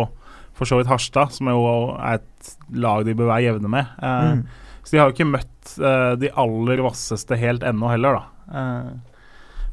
[0.56, 1.60] for så vidt Harstad, som jo
[1.96, 3.92] er et lag de bør være jevne med.
[4.04, 4.42] Mm.
[4.84, 5.72] Så de har jo ikke møtt
[6.20, 8.58] de aller vasseste helt ennå heller, da.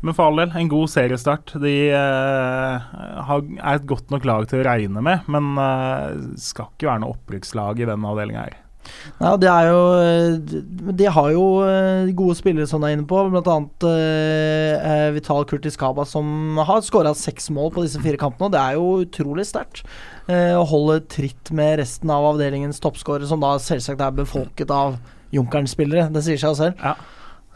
[0.06, 1.56] Men for all del, en god seriestart.
[1.58, 2.86] De uh,
[3.26, 7.02] har, er et godt nok lag til å regne med, men uh, skal ikke være
[7.02, 8.60] noe opprykkslag i denne avdelinga her.
[9.20, 9.80] Ja, det er jo
[10.50, 14.76] de- De har jo eh, gode spillere som du er inne på, blant annet eh,
[14.76, 18.60] eh, Vital Kurtis Kaba, som har skåra seks mål på disse fire kampene, og det
[18.62, 19.84] er jo utrolig sterkt.
[20.28, 24.96] eh, å holde tritt med resten av avdelingens toppskårere, som da selvsagt er befolket av
[25.32, 26.08] Junkeren-spillere.
[26.12, 26.82] Det sier seg selv.
[26.82, 26.94] Ja.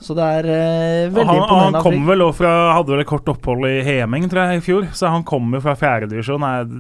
[0.01, 3.66] Så det er eh, veldig han, han kom vel fra Hadde vel et kort opphold
[3.69, 4.87] i Heming, tror jeg, i fjor.
[4.97, 6.47] Så han kommer fra fjerdedivisjon.
[6.47, 6.71] Er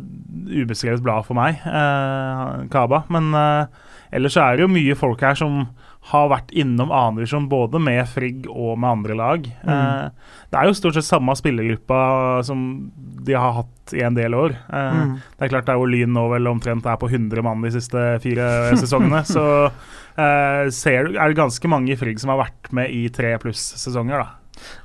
[0.64, 3.02] ubeskrevet blad for meg, eh, Kaba.
[3.12, 3.66] Men eh,
[4.12, 5.62] ellers så er det jo mye folk her som
[6.10, 9.44] har vært innom annendivisjon både med Frigg og med andre lag.
[9.44, 10.06] Eh,
[10.50, 11.98] det er jo stort sett samme spillergruppa
[12.48, 12.62] som
[13.20, 14.54] de har hatt i en del år.
[14.72, 15.12] Eh, Mm.
[15.36, 17.70] Det er klart det er jo Lyn nå vel omtrent er på 100 mann de
[17.74, 18.48] siste fire
[18.80, 19.20] sesongene.
[19.28, 23.34] Så eh, ser, er det ganske mange i Frigg som har vært med i tre
[23.42, 24.36] pluss-sesonger, da.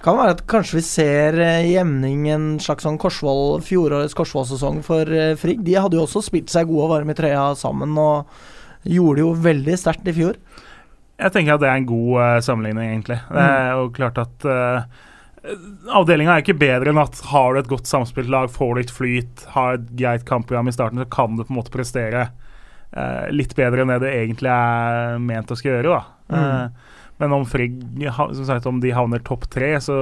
[0.03, 4.83] Kan være at kanskje vi ser eh, i emning en slags sånn Korsvoll, fjorårets Korsvoll-sesong
[4.85, 5.63] for eh, Frigg.
[5.67, 8.27] De hadde jo også spilt seg gode og varme i trøya sammen, og
[8.86, 10.39] gjorde det jo veldig sterkt i fjor.
[11.15, 13.19] Jeg tenker at det er en god uh, sammenligning, egentlig.
[13.32, 14.88] Det er jo klart at uh,
[15.95, 18.93] Avdelinga er ikke bedre enn at har du et godt samspilt lag, får du litt
[18.93, 22.28] flyt, har et greit kampprogram i starten, så kan du på en måte prestere
[22.98, 25.95] uh, litt bedre enn det det egentlig er ment å skal gjøre.
[25.95, 26.15] da.
[26.36, 27.80] Eh, men om Frigg
[28.12, 29.95] som sagt, om de havner topp tre, så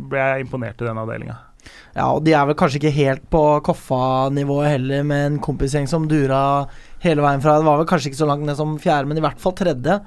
[0.00, 1.36] ble jeg imponert i den avdelinga.
[1.94, 6.08] Ja, og de er vel kanskje ikke helt på Koffa-nivået heller, med en kompisgjeng som
[6.10, 6.64] dura
[7.02, 9.24] hele veien fra Det var vel kanskje ikke så langt ned som fjerde, men i
[9.24, 10.00] hvert fall tredje.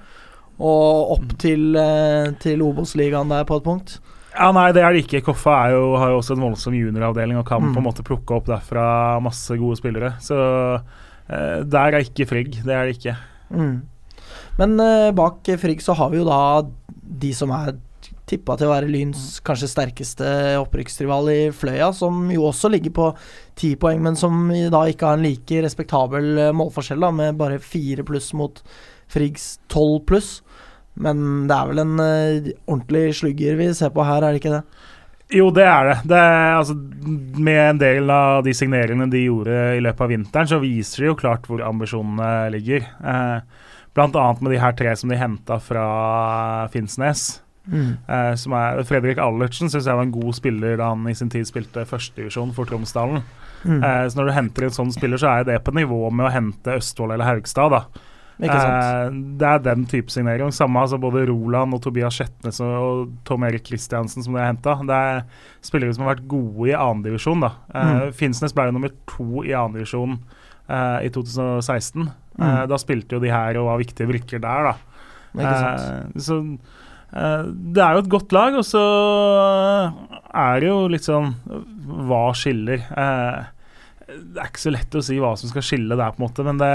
[0.56, 3.98] Og opp til, eh, til Obos-ligaen der på et punkt.
[4.36, 5.24] Ja, nei, det er det ikke.
[5.24, 7.74] Koffa jo, har jo også en voldsom junioravdeling og kan Mm.
[7.74, 10.16] på en måte plukke opp derfra masse gode spillere.
[10.20, 10.36] Så
[11.30, 12.64] eh, Der er ikke Frigg.
[12.64, 13.18] Det er det ikke.
[13.52, 13.82] Mm.
[14.58, 16.64] Men eh, bak Frigg så har vi jo da
[17.20, 17.76] de som er
[18.26, 20.26] tippa til å være Lyns kanskje sterkeste
[20.58, 23.16] opprykkstrival i Fløya, som jo også ligger på
[23.56, 27.62] ti poeng, men som da ikke har en like respektabel eh, målforskjell, da, med bare
[27.64, 28.62] fire pluss mot
[29.12, 30.40] Friggs tolv pluss.
[30.96, 34.54] Men det er vel en uh, ordentlig slugger vi ser på her, er det ikke
[34.54, 34.62] det?
[35.34, 35.96] Jo, det er det.
[36.12, 36.76] det er, altså,
[37.42, 41.10] med en del av de signeringene de gjorde i løpet av vinteren, så viser de
[41.10, 42.86] jo klart hvor ambisjonene ligger.
[42.86, 45.88] Eh, blant annet med de her tre som de henta fra
[46.72, 47.26] Finnsnes.
[47.74, 51.32] Eh, som er Fredrik Allertsen syns jeg var en god spiller da han i sin
[51.34, 53.24] tid spilte førstedivisjon for Tromsdalen.
[53.66, 53.80] Mm.
[53.84, 56.34] Eh, så når du henter en sånn spiller, så er det på nivå med å
[56.34, 57.74] hente Østfold eller Haugstad.
[57.74, 57.86] da?
[58.44, 60.52] Eh, det er den type signering.
[60.52, 64.76] Samme altså både Roland og Tobias Skjetnes og, Tom Erik Kristiansen som de har henta.
[64.86, 65.24] Det er
[65.64, 67.44] spillere som har vært gode i annendivisjon.
[67.48, 68.12] Eh, Mm.
[68.14, 70.20] Finnsnes ble jo nummer to i annendivisjon
[70.70, 72.10] eh, i 2016.
[72.38, 72.44] Mm.
[72.50, 74.76] Eh, da spilte jo de her og var viktige brikker der, da.
[75.36, 76.42] Eh, så
[77.16, 78.84] eh, det er jo et godt lag, og så
[80.36, 81.34] er det jo litt sånn
[82.08, 82.84] Hva skiller?
[82.92, 83.44] Eh,
[84.08, 86.48] det er ikke så lett å si hva som skal skille der, på en måte,
[86.48, 86.74] men det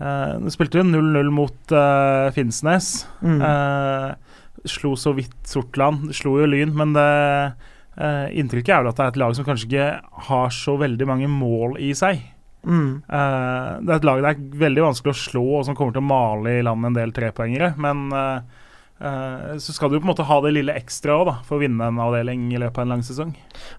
[0.00, 3.02] Uh, spilte jo 0-0 mot uh, Finnsnes.
[3.20, 3.42] Mm.
[3.44, 6.14] Uh, slo så vidt Sortland.
[6.16, 9.44] Slo jo Lyn, men det uh, inntrykket er vel at det er et lag som
[9.44, 9.88] kanskje ikke
[10.30, 12.22] har så veldig mange mål i seg.
[12.60, 13.00] Mm.
[13.08, 16.10] Det er et lag det er veldig vanskelig å slå, og som kommer til å
[16.10, 17.72] male i land en del trepoengere.
[17.80, 18.59] Men eh,
[19.00, 22.00] så skal du på en måte ha det lille ekstra òg, for å vinne en
[22.04, 23.30] avdeling i løpet av en lang sesong.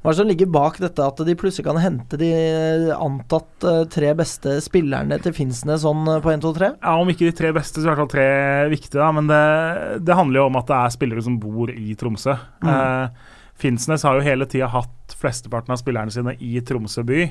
[0.02, 3.68] Hva er det som ligger bak dette at de plutselig kan hente de eh, antatt
[3.70, 6.72] eh, tre beste spillerne til Finnsnes sånn eh, på 1, 2, 3?
[6.80, 8.28] Ja, Om ikke de tre beste, så i hvert fall tre
[8.74, 8.98] viktige.
[8.98, 9.12] Da.
[9.14, 9.44] Men det,
[10.08, 12.36] det handler jo om at det er spillere som bor i Tromsø.
[12.66, 12.72] Mm.
[12.74, 17.28] Eh, Finnsnes har jo hele tida hatt flesteparten av spillerne sine i Tromsø by.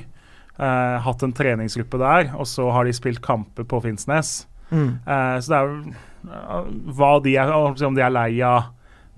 [0.61, 4.45] Eh, hatt en treningsgruppe der, og så har de spilt kamper på Finnsnes.
[4.71, 4.99] Mm.
[5.03, 8.71] Eh, så det er jo eh, hva de er, om de er lei av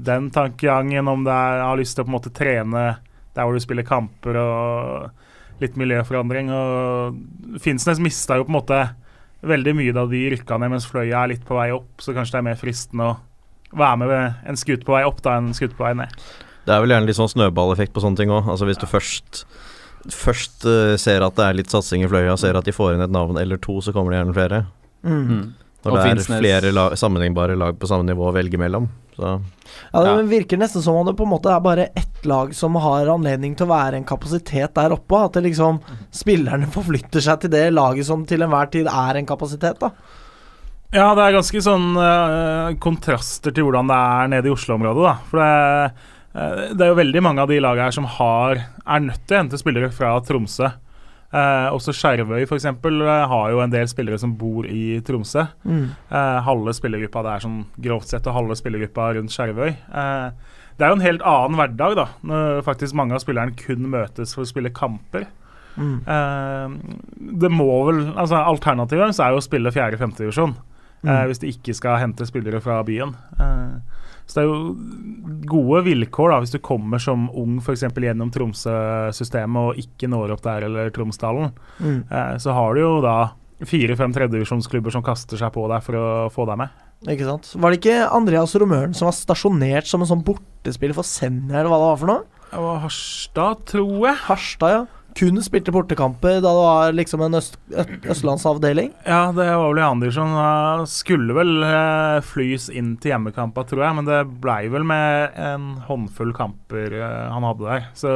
[0.04, 2.86] den tankegangen, om de er, har lyst til å på en måte trene
[3.34, 6.52] der hvor du spiller kamper og litt miljøforandring.
[6.54, 8.82] Og Finnsnes mista jo på en måte
[9.44, 12.38] veldig mye da de rykka ned, mens Fløya er litt på vei opp, så kanskje
[12.38, 13.20] det er mer fristende å
[13.74, 16.14] være med ved en skute på vei opp da enn en skute på vei ned.
[16.64, 18.48] Det er vel gjerne litt sånn snøballeffekt på sånne ting òg.
[18.48, 19.46] Altså hvis du først
[20.12, 23.04] Først uh, ser at det er litt satsing i Fløya, ser at de får inn
[23.06, 24.58] et navn eller to, så kommer det gjerne flere.
[25.08, 25.46] Mm.
[25.84, 28.88] Når det er flere lag, sammenlignbare lag på samme nivå å velge mellom.
[29.16, 29.42] Så
[29.92, 32.76] Ja, det virker nesten som om det på en måte er bare ett lag som
[32.80, 35.20] har anledning til å være en kapasitet der oppe.
[35.20, 35.82] At det liksom
[36.14, 39.92] spillerne forflytter seg til det laget som til enhver tid er en kapasitet, da.
[40.94, 45.14] Ja, det er ganske sånn eh, kontraster til hvordan det er nede i Oslo-området, da.
[45.32, 49.06] For det, eh, det er jo veldig mange av de lagene her som har, er
[49.08, 50.70] nødt til å hente spillere fra Tromsø.
[51.34, 52.68] Eh, også Skjervøy f.eks.
[52.70, 55.48] har jo en del spillere som bor i Tromsø.
[55.66, 55.86] Mm.
[56.14, 59.72] Eh, halve spillergruppa det er sånn grovt sett, og halve spillergruppa rundt Skjervøy.
[59.74, 63.90] Eh, det er jo en helt annen hverdag, da, når faktisk mange av spillerne kun
[63.90, 65.26] møtes for å spille kamper.
[65.74, 65.96] Mm.
[66.06, 66.78] Eh,
[67.42, 70.54] det må vel altså Alternativet så er jo å spille fjerde-femtedivisjon.
[71.04, 71.10] Mm.
[71.10, 73.16] Eh, hvis de ikke skal hente spillere fra byen.
[73.42, 77.86] Eh, så det er jo gode vilkår da hvis du kommer som ung f.eks.
[77.92, 81.52] gjennom Tromsø-systemet og ikke når opp der eller Tromsdalen.
[81.80, 82.00] Mm.
[82.08, 83.18] Eh, så har du jo da
[83.64, 86.80] fire-fem tredjedivisjonsklubber som kaster seg på deg for å få deg med.
[87.12, 87.52] Ikke sant.
[87.60, 91.72] Var det ikke Andreas Romøren som var stasjonert som en sånn bortespiller for Senja, eller
[91.72, 92.44] hva det var for noe?
[92.54, 94.18] Det var Harstad, tror jeg.
[94.28, 94.84] Harstad, ja.
[95.16, 97.58] Kun spilte bortekamper da det var liksom en øst,
[98.10, 98.92] østlandsavdeling.
[99.06, 100.88] Ja, det var vel i andre divisjon.
[100.90, 105.68] Skulle vel eh, flys inn til hjemmekampa, tror jeg, men det blei vel med en
[105.88, 107.86] håndfull kamper eh, han hadde der.
[107.98, 108.16] Så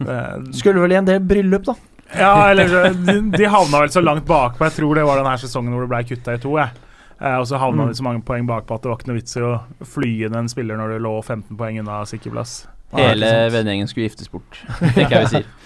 [0.00, 0.18] det,
[0.60, 1.76] Skulle vel i en del bryllup, da.
[2.10, 4.64] Ja, eller de, de havna vel så langt bakpå.
[4.66, 6.56] Jeg tror det var denne sesongen hvor det ble kutta i to.
[6.58, 6.74] Jeg.
[7.20, 7.88] Eh, og så havna Mm.
[7.92, 9.54] de så mange poeng bakpå at det var ikke noe vits i å
[9.86, 12.66] fly inn en spiller når det lå 15 poeng unna sikker plass.
[12.96, 15.50] Hele vennegjengen skulle giftes bort, tenker jeg vi sier.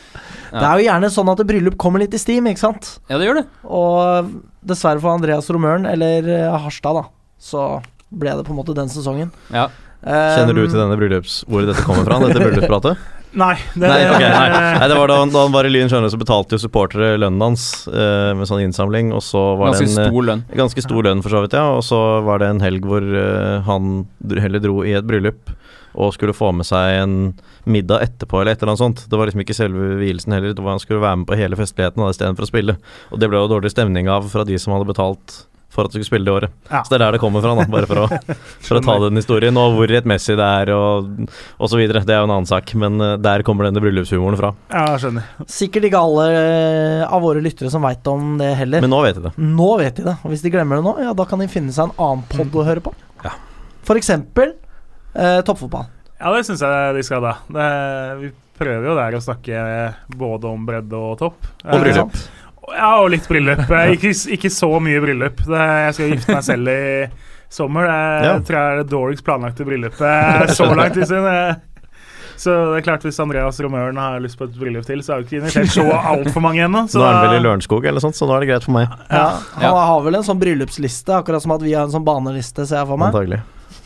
[0.54, 2.92] Det er jo gjerne sånn at bryllup kommer litt i stim, ikke sant?
[3.10, 3.46] Ja, det gjør det.
[3.66, 4.30] Og
[4.64, 7.08] dessverre for Andreas Romøren, eller eh, Harstad, da,
[7.42, 7.64] så
[8.14, 9.32] ble det på en måte den sesongen.
[9.54, 9.68] Ja.
[10.04, 12.20] Kjenner du til denne bryllups hvor dette kommer fra?
[12.26, 13.00] Dette bryllupspratet?
[13.34, 14.50] Nei, det, Nei, okay, nei.
[14.78, 16.62] nei, det var da han, da han var i Lyn, skjønner du, så betalte jo
[16.62, 20.44] supportere lønnen hans eh, med sånn innsamling, og så var Ganske det en stor lønn.
[20.60, 21.64] Ganske stor lønn, for så vidt, ja.
[21.74, 24.04] Og så var det en helg hvor eh, han
[24.38, 25.50] heller dro i et bryllup
[25.94, 27.16] og skulle få med seg en
[27.70, 29.06] middag etterpå, eller et eller annet sånt.
[29.10, 31.58] Det var liksom ikke selve vielsen heller, det var han skulle være med på hele
[31.58, 32.78] festligheten istedenfor å spille.
[33.14, 35.98] Og det ble jo dårlig stemning av fra de som hadde betalt for at du
[35.98, 36.52] skulle spille det året.
[36.70, 36.82] Ja.
[36.84, 38.34] Så det er der det kommer fra, da, bare for å,
[38.66, 39.58] for å ta den historien.
[39.58, 41.10] Og hvor rettmessig det er og,
[41.58, 42.74] og så videre, det er jo en annen sak.
[42.78, 44.52] Men eh, der kommer denne bryllupshumoren fra.
[44.70, 45.46] Ja, jeg skjønner.
[45.50, 48.84] Sikkert ikke alle eh, av våre lyttere som veit om det heller.
[48.84, 49.34] Men nå vet de det.
[49.42, 51.74] Nå vet de det, og hvis de glemmer det nå, ja, da kan de finne
[51.74, 52.94] seg en annen pod å høre på.
[53.26, 53.34] Ja.
[53.84, 54.54] For eksempel
[55.14, 55.86] eh, toppfotball.
[56.20, 57.34] Ja, det syns jeg de skal, da.
[57.50, 57.68] Det,
[58.22, 59.64] vi prøver jo der å snakke
[60.16, 61.46] både om bredde og topp.
[61.64, 62.14] Og bryllup.
[62.72, 63.66] Ja, og litt bryllup.
[63.68, 65.42] Eh, Ikke, ikke så mye bryllup.
[65.44, 66.80] Det, jeg skal gifte meg selv i
[67.52, 67.86] sommer.
[67.90, 68.38] Det Ja.
[68.40, 71.26] tror jeg er det dårligst planlagte bryllupet så langt i sin.
[71.28, 71.54] eh.
[72.36, 75.20] Så det er klart hvis Andreas Romøren har lyst på et bryllup til, så har
[75.22, 76.80] vi ikke invitert så altfor mange ennå.
[76.90, 78.88] Nå er han vel i Lørenskog eller sånt, så nå er det greit for meg.
[79.10, 79.70] Ja, han Ja.
[79.86, 82.86] har vel en sånn bryllupsliste, akkurat som at vi har en sånn baneliste, ser jeg
[82.88, 83.12] for meg.
[83.14, 83.42] Antagelig.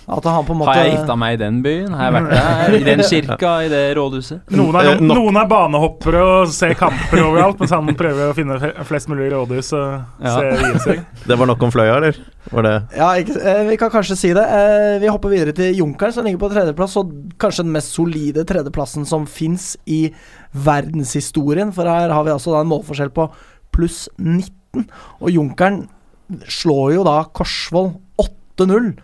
[0.09, 1.93] At han på en måte Har jeg gifta meg i den byen?
[1.93, 2.77] Har jeg vært der?
[2.79, 3.51] I den kirka?
[3.67, 4.39] I det rådhuset?
[4.57, 8.57] Noen er, Eh, noen er banehoppere og ser kamper overalt, mens han prøver å finne
[8.89, 10.33] flest mulig rådhus og Ja.
[10.39, 11.03] se vielser.
[11.29, 12.17] Det var nok om Fløya, eller?
[12.49, 14.47] Var det Ja, ikke, eh, vi kan kanskje si det.
[14.49, 18.47] Eh, vi hopper videre til Junkeren, som ligger på tredjeplass, og kanskje den mest solide
[18.49, 20.07] tredjeplassen som fins i
[20.57, 21.73] verdenshistorien.
[21.77, 23.29] For her har vi altså da en målforskjell på
[23.77, 24.89] pluss 19.
[25.21, 25.83] Og Junkeren
[26.49, 28.95] slår jo da Korsvoll 8-0.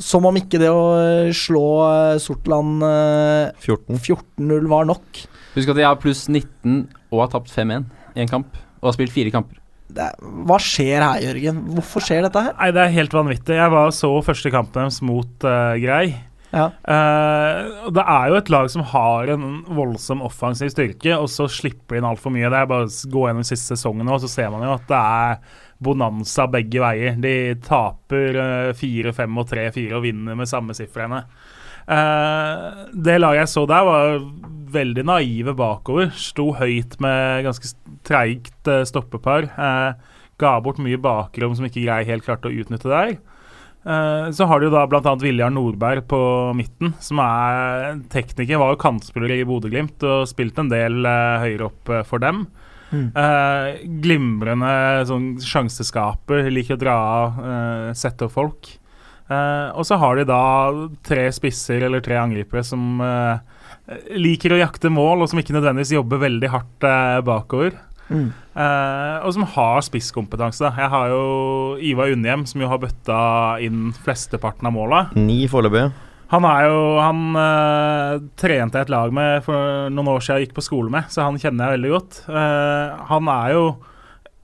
[0.00, 4.00] Som om ikke det å eh, slå eh, Sortland eh, 14?
[4.00, 5.20] 14-0 var nok.
[5.54, 6.80] Husk at jeg har pluss 19
[7.14, 7.86] og har tapt 5-1
[8.18, 8.58] i en kamp.
[8.82, 9.60] Og har spilt fire kamper.
[9.94, 10.08] Det,
[10.48, 11.60] hva skjer her, Jørgen?
[11.76, 12.54] Hvorfor skjer dette her?
[12.58, 13.58] Nei, det er helt vanvittig.
[13.60, 16.16] Jeg var så første kampen deres mot uh, Grei.
[16.54, 16.68] Ja.
[16.86, 21.96] Uh, det er jo et lag som har en voldsom offensiv styrke, og så slipper
[21.96, 22.50] de inn altfor mye.
[22.50, 25.00] Det er bare å gå gjennom siste sesongen nå, så ser man jo at det
[25.00, 27.18] er bonanza begge veier.
[27.20, 31.24] De taper eh, 4-5 og 3-4 og vinner med samme sifrene.
[31.84, 34.14] Uh, det laget jeg så der, var
[34.72, 36.08] veldig naive bakover.
[36.16, 37.74] Sto høyt med ganske
[38.08, 39.50] treigt uh, stoppepar.
[39.52, 43.16] Uh, ga bort mye bakrom som ikke Grei helt klarte å utnytte der.
[43.84, 45.14] Eh, Så har du da bl.a.
[45.20, 46.20] Viljar Nordberg på
[46.56, 48.58] midten, som er tekniker.
[48.60, 52.46] Var jo kantspiller i Bodø-Glimt og spilte en del eh, høyere opp eh, for dem.
[52.94, 53.06] Mm.
[53.18, 54.72] Eh, glimrende
[55.08, 58.70] sånn sjanseskaper, liker å dra av, eh, sette opp folk.
[59.24, 60.44] Eh, og så har de da
[61.06, 63.40] tre spisser eller tre angripere som eh,
[64.14, 67.76] liker å jakte mål, og som ikke nødvendigvis jobber veldig hardt eh, bakover.
[68.12, 68.28] Mm.
[68.30, 70.68] Eh, og som har spisskompetanse.
[70.76, 71.22] Jeg har jo
[71.80, 73.20] Ivar Unnhjem, som jo har bøtta
[73.64, 75.06] inn flesteparten av måla.
[75.16, 75.88] Ni foreløpig.
[76.34, 80.48] Han er jo Han uh, trente jeg et lag med for noen år siden jeg
[80.48, 82.22] gikk på skole med, så han kjenner jeg veldig godt.
[82.28, 83.66] Uh, han er jo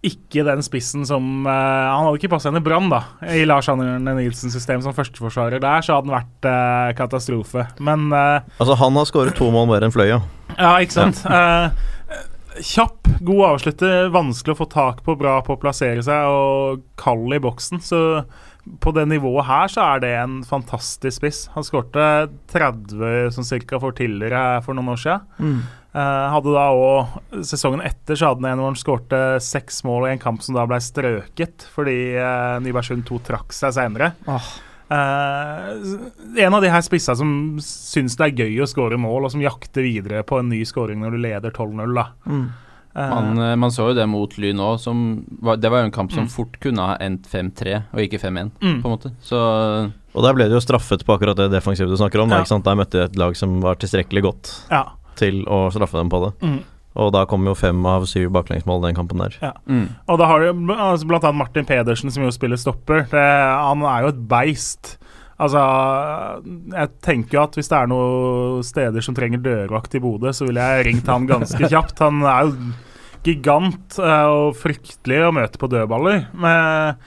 [0.07, 3.03] ikke den spissen som uh, Han hadde ikke passa inn i Brann, da.
[3.29, 7.67] I Lars Arne Nilsens system som førsteforsvarer der, så hadde han vært uh, katastrofe.
[7.85, 10.23] Men uh, Altså, han har skåret to mål mer enn Fløya.
[10.57, 11.21] ja, ikke sant.
[11.29, 16.83] Eh, kjapp, god avslutter, vanskelig å få tak på, bra på å plassere seg og
[17.01, 17.83] kald i boksen.
[17.85, 18.01] Så
[18.81, 21.43] på det nivået her så er det en fantastisk spiss.
[21.55, 22.07] Han skårte
[22.53, 25.29] 30 sånn cirka for tidligere for noen år siden.
[25.41, 25.61] Mm.
[25.91, 30.07] Uh, hadde da også, Sesongen etter så hadde han en hvor han skårte seks mål
[30.07, 34.13] i en kamp som da ble strøket fordi uh, Nybergsund 2 trakk seg senere.
[34.31, 34.53] Oh.
[34.91, 35.75] Uh,
[36.39, 39.43] en av de her spissa som syns det er gøy å skåre mål, og som
[39.43, 41.95] jakter videre på en ny skåring når du leder 12-0.
[41.99, 42.07] da.
[42.27, 42.49] Mm.
[42.97, 44.81] Eh, Man, eh, man så jo det mot Lyn òg,
[45.61, 46.31] Det var jo en kamp som Mm.
[46.31, 48.83] fort kunne ha endt 5-3, og ikke 5-1, mm.
[48.83, 49.13] på en måte.
[49.23, 52.29] Så Og der ble det jo straffet på akkurat det defensive du snakker om.
[52.29, 52.43] Da, Ja.
[52.43, 52.65] ikke sant?
[52.65, 54.85] Der møtte de et lag som var tilstrekkelig godt Ja.
[55.15, 56.41] til å straffe dem på det.
[56.43, 56.61] Mm.
[56.97, 59.55] Og da kom jo fem av syv baklengsmål den kampen der.
[59.69, 59.89] mm.
[60.09, 63.07] Og da har du altså, blant annet Martin Pedersen, som jo spiller stopper.
[63.09, 64.97] Det, han er jo et beist.
[65.41, 65.61] Altså,
[66.75, 70.49] jeg tenker jo at hvis det er noen steder som trenger dørvakt i Bodø, så
[70.49, 72.03] ville jeg ringt han ganske kjapt.
[72.05, 72.75] Han er jo
[73.25, 76.29] gigant eh, og fryktelig å møte på dødballer.
[76.37, 77.01] Men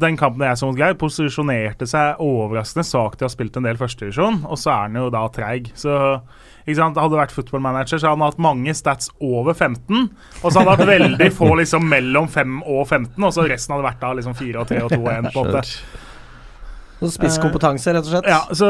[0.00, 3.66] den kampen jeg så mot Geir, posisjonerte seg overraskende svakt til å ha spilt en
[3.66, 5.70] del førstedivisjon, og så er han jo da treig.
[5.80, 5.94] Så
[6.64, 7.00] ikke sant?
[7.00, 10.08] Hadde vært footballmanager, så hadde han hatt mange stats over 15.
[10.42, 13.76] Og så hadde han hatt veldig få liksom mellom 5 og 15, og så resten
[13.76, 15.30] hadde vært da liksom 4 og 3 og 2 og 1.
[15.34, 15.64] på en måte.
[17.08, 18.28] Så spisskompetanse, rett og slett.
[18.30, 18.68] Ja, så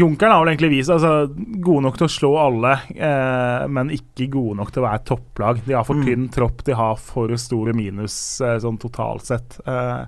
[0.00, 1.26] Junkeren har vel egentlig vist altså,
[1.64, 5.62] gode nok til å slå alle, eh, men ikke gode nok til å være topplag.
[5.66, 6.04] De har for Mm.
[6.04, 9.60] tynn tropp, de har for store minus eh, sånn totalt sett.
[9.66, 10.04] Eh,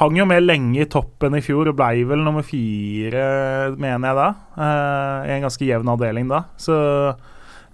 [0.00, 4.16] hang jo med lenge i toppen i fjor og blei vel nummer fire, mener jeg
[4.16, 4.28] da.
[4.56, 6.44] Eh, I en ganske jevn avdeling da.
[6.56, 7.16] Så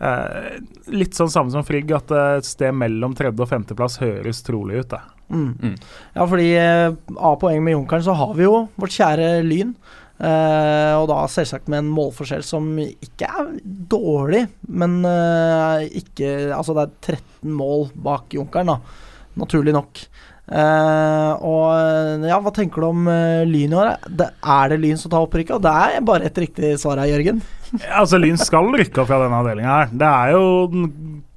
[0.00, 0.58] eh,
[0.94, 4.88] litt sånn samme som Frigg, at et sted mellom tredje- og femteplass høres trolig ut.
[4.88, 5.00] da.
[5.28, 5.50] Mm.
[5.60, 5.74] Mm.
[6.14, 9.74] Ja, fordi eh, av poeng med Junkeren så har vi jo vårt kjære Lyn.
[10.18, 13.52] Eh, og da selvsagt med en målforskjell som ikke er
[13.92, 19.04] dårlig, men eh, ikke Altså det er 13 mål bak Junkeren, da.
[19.38, 20.02] Naturlig nok.
[20.48, 23.92] Eh, og ja, hva tenker du om eh, Lyn i år?
[24.08, 25.58] Er det Lyn som tar opprykket?
[25.58, 27.44] Og det er bare et riktig svar her, Jørgen.
[28.00, 29.90] Altså, Lyn skal rykke opp fra denne avdelinga her.
[29.92, 30.86] Det er jo den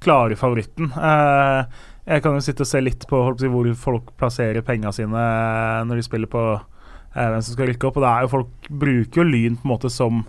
[0.02, 0.88] klare favoritten.
[0.96, 5.84] Eh, jeg kan jo sitte og se litt på hvor folk plasserer penga sine eh,
[5.86, 7.96] når de spiller på eh, hvem som skal rykke opp.
[7.96, 10.24] Og det er jo folk bruker jo Lyn på en måte som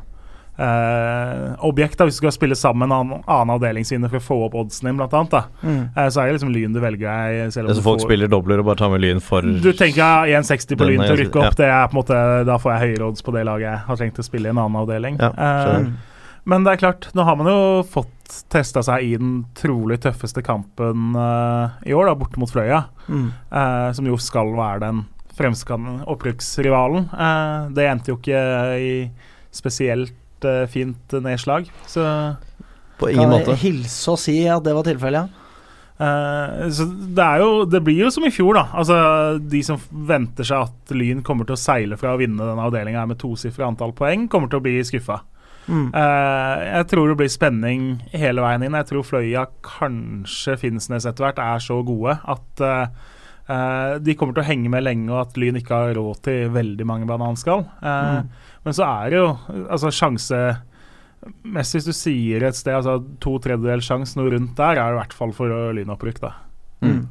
[0.60, 1.98] eh, objekt.
[1.98, 4.58] da Hvis du skal spille sammen med en annen, avdeling sine for å få opp
[4.64, 5.34] oddsen din, blant annet.
[5.34, 5.44] Da.
[5.64, 5.82] Mm.
[5.98, 7.52] Eh, så er det liksom Lyn du velger deg.
[7.56, 9.72] Selv om Altså du folk får- spiller dobler og bare tar med Lyn for du
[9.74, 11.56] tenker 1,60 på Lyn til å rykke opp.
[11.60, 13.96] Det er på en måte Da får jeg høyere odds på det laget jeg har
[14.06, 15.18] tenkt å spille i en annen avdeling.
[15.20, 15.92] Ja, Eh.
[16.50, 18.10] Men det er klart, nå har man jo fått
[18.52, 22.86] testa seg i den trolig tøffeste kampen uh, i år, da, borte mot Fløya.
[23.08, 23.30] Mm.
[23.54, 25.04] Uh, som jo skal være den
[25.38, 27.08] fremskane opprykksrivalen.
[27.14, 28.42] Uh, det endte jo ikke
[28.80, 28.94] i
[29.54, 30.20] spesielt
[30.68, 32.04] fint nedslag, så
[33.00, 33.54] På ingen Kan måte.
[33.54, 35.44] jeg hilse og si at det var tilfellet, ja.
[35.94, 38.64] Uh, så det er jo Det blir jo som i fjor, da.
[38.74, 38.96] Altså
[39.40, 43.06] De som venter seg at Lyn kommer til å seile fra å vinne denne avdelinga
[43.08, 45.22] med tosifra antall poeng, kommer til å bli skuffa.
[45.68, 45.88] Mm.
[45.96, 48.76] Eh, jeg tror det blir spenning hele veien inn.
[48.82, 52.88] Jeg tror Fløya, kanskje Finnsnes etter hvert, er så gode at eh,
[53.48, 56.52] eh, de kommer til å henge med lenge, og at Lyn ikke har råd til
[56.56, 57.66] veldig mange bananskall.
[57.82, 58.30] Eh, Mm.
[58.64, 59.28] Men så er det jo
[59.68, 60.38] altså sjanse
[61.44, 64.96] Mest hvis du sier et sted altså to tredjedels sjanse, noe rundt der, er det
[64.98, 66.32] i hvert fall for lynopprykk, da.
[66.84, 67.06] Mm.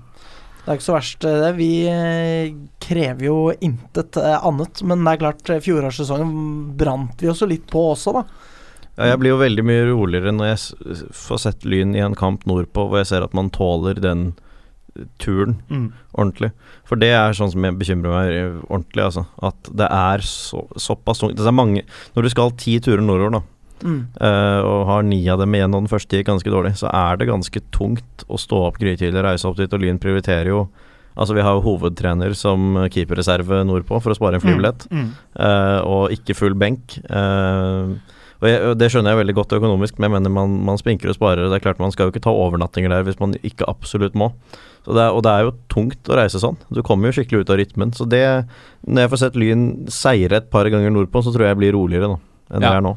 [0.62, 1.50] Det er ikke så verst, eh, det.
[1.58, 4.82] Vi eh, krever jo intet eh, annet.
[4.86, 6.32] Men det er klart, fjorårssesongen
[6.78, 8.24] brant vi jo litt på også, da.
[8.92, 12.42] Ja, jeg blir jo veldig mye roligere når jeg får sett Lyn i en kamp
[12.44, 14.34] nordpå hvor jeg ser at man tåler den
[15.16, 15.86] turen Mm.
[16.12, 16.50] ordentlig.
[16.84, 19.24] For det er sånn som jeg bekymrer meg ordentlig, altså.
[19.42, 21.38] At det er så, såpass tungt.
[21.40, 21.82] Det er mange
[22.14, 23.42] Når du skal ti turer nordover, da,
[23.82, 24.06] Mm.
[24.20, 27.16] eh, og har ni av dem igjen, og den første gikk ganske dårlig, så er
[27.16, 30.68] det ganske tungt å stå opp grytidlig, reise opp dit, og Lyn prioriterer jo
[31.14, 35.10] Altså, vi har jo hovedtrener som keeperreserve nordpå for å spare en flybillett, Mm.
[35.36, 36.94] eh, og ikke full benk.
[37.04, 38.00] Uh,
[38.40, 41.10] og, jeg, og Det skjønner jeg veldig godt økonomisk, men jeg mener man, man spinker
[41.12, 41.50] og sparer.
[41.52, 44.32] Det er klart Man skal jo ikke ta overnattinger der hvis man ikke absolutt må.
[44.86, 46.56] Så det er, og det er jo tungt å reise sånn.
[46.72, 47.92] Du kommer jo skikkelig ut av rytmen.
[47.92, 48.24] Så det
[48.88, 51.76] Når jeg får sett Lyn seire et par ganger nordpå, så tror jeg jeg blir
[51.76, 52.18] roligere nå
[52.52, 52.70] enn Ja.
[52.70, 52.96] det er nå.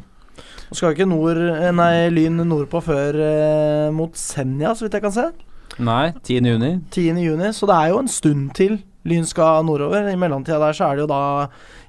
[0.65, 5.05] Nå skal ikke nord, eh, nei, Lyn nordpå før eh, mot Senja, så vidt jeg
[5.05, 5.29] kan se.
[5.77, 6.49] Nei, 10.
[6.53, 6.71] juni.
[6.95, 7.21] 10.
[7.21, 10.07] juni, så det er jo en stund til Lyn skal nordover.
[10.09, 11.21] I mellomtida der så er det jo da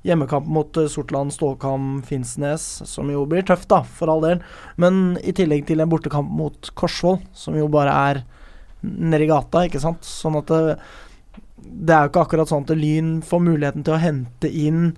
[0.07, 4.45] hjemmekamp mot eh, Sortland, Stålkam, Finnsnes, som jo blir tøft, da, for all del.
[4.77, 8.23] Men i tillegg til en bortekamp mot Korsvoll, som jo bare er
[8.85, 10.05] nedi gata, ikke sant.
[10.05, 10.77] Sånn at det,
[11.57, 14.91] det er jo ikke akkurat sånn at Lyn får muligheten til å hente inn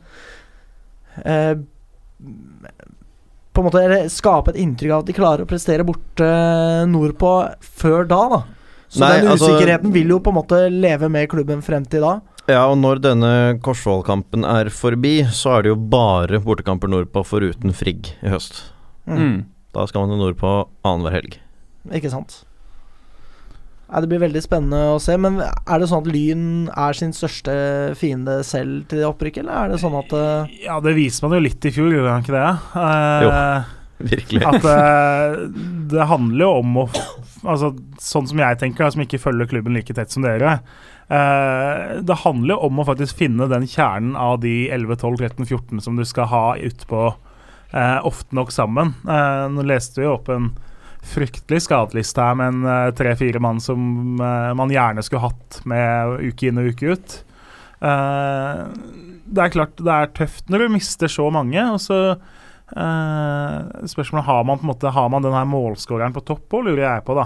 [1.23, 1.55] eh,
[3.59, 6.27] På en måte skape et inntrykk av at de klarer å prestere borte
[6.87, 7.31] nordpå
[7.81, 8.38] før da, da.
[8.87, 12.07] Så Nei, den altså- usikkerheten vil jo på en måte leve med klubben frem til
[12.07, 12.21] da.
[12.47, 17.75] Ja, og når denne Korsvoll-kampen er forbi, så er det jo bare bortekamper nordpå foruten
[17.75, 18.62] Frigg i høst.
[19.09, 19.44] Mm.
[19.75, 20.53] Da skal man jo nordpå
[20.85, 21.37] annenhver helg.
[21.90, 22.44] Ikke sant.
[23.88, 25.14] Nei, det blir veldig spennende å se.
[25.20, 27.55] Men er det sånn at Lyn er sin største
[27.96, 30.51] fiende selv til det opprykket, eller er det sånn at uh...
[30.61, 32.51] Ja, det viser man jo litt i fjor, gjorde man ikke det?
[32.85, 33.72] Eh,
[34.12, 34.42] Virkelig.
[34.46, 35.40] At uh,
[35.90, 36.90] det handler jo om å
[37.38, 37.68] Altså,
[38.03, 40.57] sånn som jeg tenker, som ikke følger klubben like tett som dere.
[41.07, 45.46] eh, det handler jo om å faktisk finne den kjernen av de 11, 12, 13,
[45.46, 48.90] 14 som du skal ha utpå uh, ofte nok sammen.
[49.07, 50.51] Nå leste vi jo opp en
[51.09, 53.81] fryktelig skadeliste her med en eh, tre-fire mann som
[54.21, 57.16] eh, man gjerne skulle hatt med uke inn og uke ut.
[57.81, 58.64] Eh,
[59.29, 62.03] det er klart det er tøft når du mister så mange, og så
[62.68, 66.66] Uh, spørsmålet har man på en måte Har man den her målskåreren på topp òg,
[66.66, 67.25] lurer jeg på, da.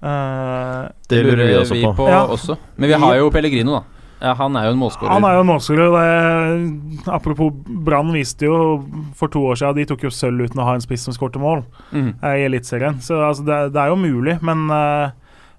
[0.00, 2.08] Eh, Det lurer vi også på.
[2.08, 2.24] Ja.
[2.26, 2.56] også.
[2.76, 3.99] Men vi har jo Pellegrino, da.
[4.20, 5.10] Ja, han er jo en målskårer.
[5.14, 7.06] han er jo en målskårer.
[7.08, 8.58] Apropos Brann viste jo
[9.16, 11.40] for to år siden De tok jo sølv uten å ha en spiss som skårte
[11.40, 11.62] mål
[11.94, 13.00] eh, i Eliteserien.
[13.00, 15.08] Så altså, det, det er jo mulig, men uh,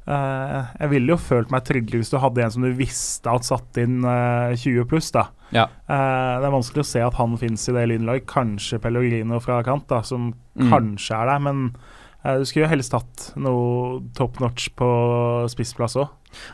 [0.05, 3.47] uh, jeg ville jo følt meg tryggere hvis du hadde en som du visste at
[3.49, 5.25] satt inn uh, 20 pluss, da.
[5.51, 5.65] Ja.
[5.89, 8.23] Det er vanskelig å se at han fins i det lynlaget.
[8.29, 10.67] Kanskje Pellegrino fra kant, da, som Mm.
[10.67, 11.59] kanskje er der, men
[12.21, 14.87] du skulle jo helst hatt noe top notch på
[15.49, 16.09] spissplass òg.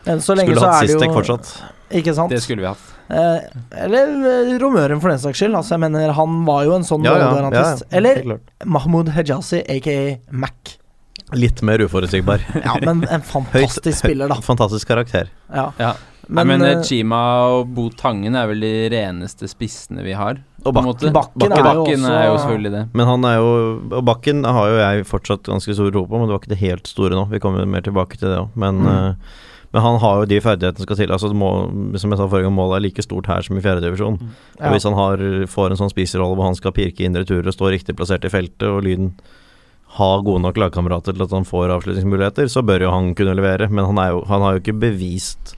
[0.05, 1.51] Enn så lenge Skulle så hatt er det Sistek fortsatt.
[1.97, 2.29] Ikke sant?
[2.33, 2.93] Det skulle vi hatt.
[3.07, 3.39] Eh,
[3.85, 5.55] eller eh, Romøren, for den saks skyld.
[5.55, 7.85] Altså, jeg mener, han var jo en sånn Ja, ja, målgarantist.
[7.87, 8.51] ja, Eller helt klart.
[8.65, 9.95] Mahmoud Hejazi, aka
[10.31, 10.75] Mac.
[11.33, 12.43] Litt mer uforutsigbar.
[12.65, 14.35] Ja, men en fantastisk spiller, da.
[14.43, 15.29] Fantastisk karakter.
[15.53, 15.71] Ja.
[15.79, 15.93] Ja.
[16.27, 17.17] Men, Men, men eh, Chima
[17.55, 20.41] og Bo Tangen er vel de reneste spissene vi har.
[20.65, 20.91] Og på en Bakken.
[20.91, 21.11] måte.
[21.15, 22.81] Bakken er jo Bakken også- er jo selvfølgelig det.
[22.99, 23.51] Men han er jo
[23.95, 26.59] Og Bakken har jo jeg fortsatt ganske stor tro på, men det var ikke det
[26.65, 27.29] helt store nå.
[27.31, 28.49] Vi kommer mer tilbake til det òg.
[28.59, 28.91] Men, Mm.
[28.91, 29.13] eh,
[29.73, 31.11] Men han har jo de ferdighetene som skal til.
[31.11, 31.49] Altså, må,
[31.99, 34.15] som jeg sa forrige gang, målet er like stort her som i fjerdedivisjon.
[34.21, 34.71] Og Ja.
[34.71, 35.17] hvis han har,
[35.51, 38.31] får en sånn spisrolle hvor han skal pirke inn returer og stå riktig plassert i
[38.31, 39.11] feltet, og Lyden
[39.97, 43.69] har gode nok lagkamerater til at han får avslutningsmuligheter, så bør jo han kunne levere.
[43.69, 45.55] Men han, jo, han har jo ikke bevist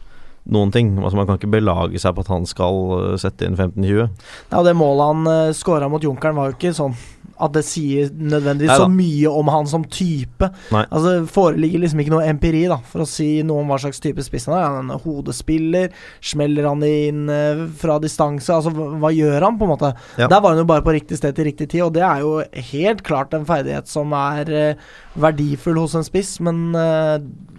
[0.50, 0.96] noen ting.
[0.98, 4.08] Altså Man kan ikke belage seg på at han skal øh, sette inn 15-20.
[4.50, 6.96] Ja, og det målet han uh, skåra mot Junkeren, var jo ikke sånn
[7.40, 8.84] at det sier nødvendigvis Neida.
[8.84, 10.50] så mye om han som type.
[10.74, 10.84] Nei.
[10.86, 14.02] Altså Det foreligger liksom ikke noe empiri da for å si noe om hva slags
[14.04, 14.66] type spiss han er.
[14.66, 15.94] Er han en hodespiller?
[16.32, 18.52] Smeller han inn eh, fra distanse?
[18.56, 19.94] Altså hva, gjør han, på en måte?
[20.20, 20.28] Ja.
[20.28, 22.36] Der var han jo bare på riktig sted til riktig tid, og det er jo
[22.74, 27.16] helt klart en ferdighet som er eh, verdifull hos en spiss, men eh,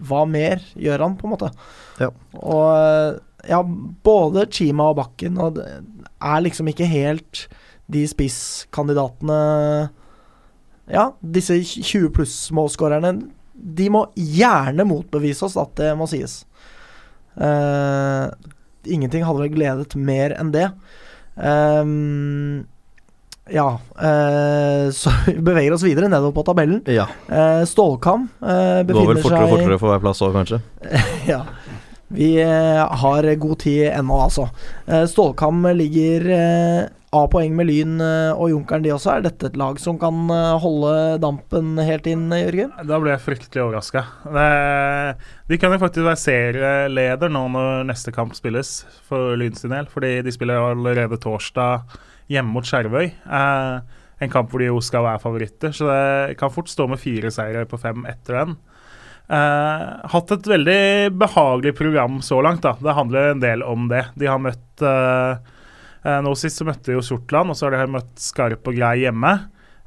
[0.08, 1.52] hva mer gjør han, på en måte?
[2.00, 2.12] Ja.
[2.40, 3.62] Og ja,
[4.04, 5.66] både Chima og Bakken og det
[6.20, 7.46] er liksom ikke helt
[7.90, 9.40] de spisskandidatene
[10.90, 13.14] Ja, disse 20 pluss-målskårerne
[13.54, 16.40] De må gjerne motbevise oss at det må sies.
[17.36, 18.30] Uh,
[18.88, 20.70] ingenting hadde vel gledet mer enn det.
[21.36, 22.66] Um,
[23.50, 26.82] ja eh, Så vi beveger oss videre nedover på tabellen.
[26.86, 27.08] Ja.
[27.28, 30.60] Eh, Stålkam eh, seg går vel fortere og fortere for hver plass òg, kanskje.
[31.32, 31.42] ja.
[32.10, 34.48] Vi eh, har god tid ennå, altså.
[34.86, 36.26] Eh, Stålkam ligger
[37.10, 39.16] av A-poeng med Lyn eh, og Junkeren, de også.
[39.16, 42.70] Er dette et lag som kan eh, holde dampen helt inn, Jørgen?
[42.86, 44.04] Da ble jeg fryktelig overraska.
[45.50, 49.90] De kan jo faktisk være serieleder nå når neste kamp spilles, for Lyns sin del.
[49.90, 51.82] Fordi de spiller allerede torsdag
[52.30, 53.10] hjemme mot Skjervøy.
[53.10, 57.00] Eh, en kamp hvor de jo skal være favoritter, så det kan fort stå med
[57.02, 58.58] fire seire på fem etter den.
[59.30, 62.62] Eh, hatt et veldig behagelig program så langt.
[62.66, 62.72] da.
[62.80, 64.04] Det handler en del om det.
[64.18, 65.36] De har møtt eh,
[66.02, 68.74] eh, Nå sist så møtte de jo Sortland, og så har de møtt Skarp og
[68.74, 69.36] Grei hjemme.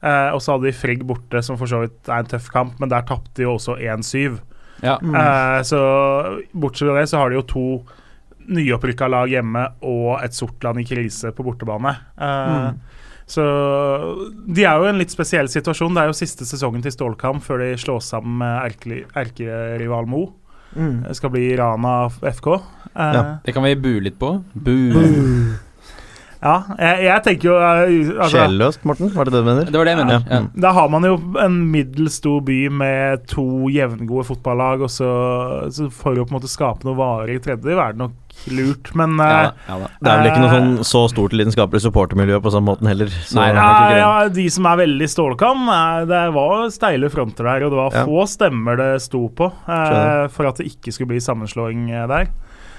[0.03, 2.79] Eh, og så hadde de Frigg borte, som for så vidt er en tøff kamp,
[2.79, 4.39] men der tapte de jo også 1-7.
[4.83, 4.97] Ja.
[5.03, 5.13] Mm.
[5.15, 5.81] Eh, så
[6.55, 7.65] bortsett fra det, så har de jo to
[8.53, 11.93] nyopprykka lag hjemme og et Sortland i krise på bortebane.
[12.19, 12.79] Eh, Mm.
[13.33, 13.43] Så
[14.53, 15.95] de er jo i en litt spesiell situasjon.
[15.95, 20.25] Det er jo siste sesongen til Stålkamp før de slås sammen med erkerival Mo.
[20.75, 21.03] Mm.
[21.07, 22.47] Det skal bli Rana FK.
[22.53, 23.23] Eh, Ja.
[23.45, 24.35] Det kan vi bue litt på.
[24.53, 24.73] Bu.
[26.43, 29.11] Ja, jeg, jeg tenker jo eh, altså, Sjelløst, Morten?
[29.15, 29.69] Var det det du mener?
[29.71, 30.25] Det var det jeg mener.
[30.27, 30.39] Ja.
[30.39, 30.63] Ja.
[30.65, 31.13] Da har man jo
[31.43, 35.09] en middels stor by med to jevngode fotballag, og så,
[35.71, 38.19] så for å på en måte skape noe varig i tredje er det nok
[38.49, 39.77] lurt, men Ja, eh, ja.
[40.01, 43.07] Det er vel ikke noe Eh, sånn så stort lidenskapelig supportermiljø på samme måten heller.
[43.07, 43.47] Så Nei,
[43.97, 45.65] ja, De som er veldig stålkam,
[46.09, 48.05] det var steile fronter der, og det var Ja.
[48.09, 52.27] få stemmer det sto på eh, for at det ikke skulle bli sammenslåing der.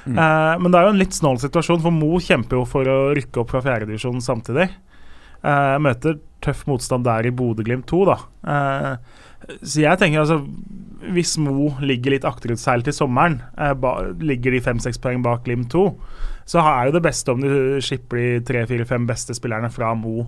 [0.05, 0.19] Mm.
[0.19, 2.99] Eh, men det er jo en litt snål situasjon, for Mo kjemper jo for å
[3.17, 4.69] rykke opp fra fjerdedivisjon samtidig.
[5.45, 8.19] Eh, møter tøff motstand der i Bodø-Glimt 2, da.
[8.55, 8.93] Eh,
[9.61, 10.39] så jeg tenker altså
[11.13, 13.43] Hvis Mo ligger litt akterutseilt til sommeren,
[13.81, 13.91] ba,
[14.25, 15.83] ligger de fem-seks poeng bak Glimt 2,
[16.49, 20.25] så er jo det beste om du skipper de tre-fire-fem beste spillerne fra Mo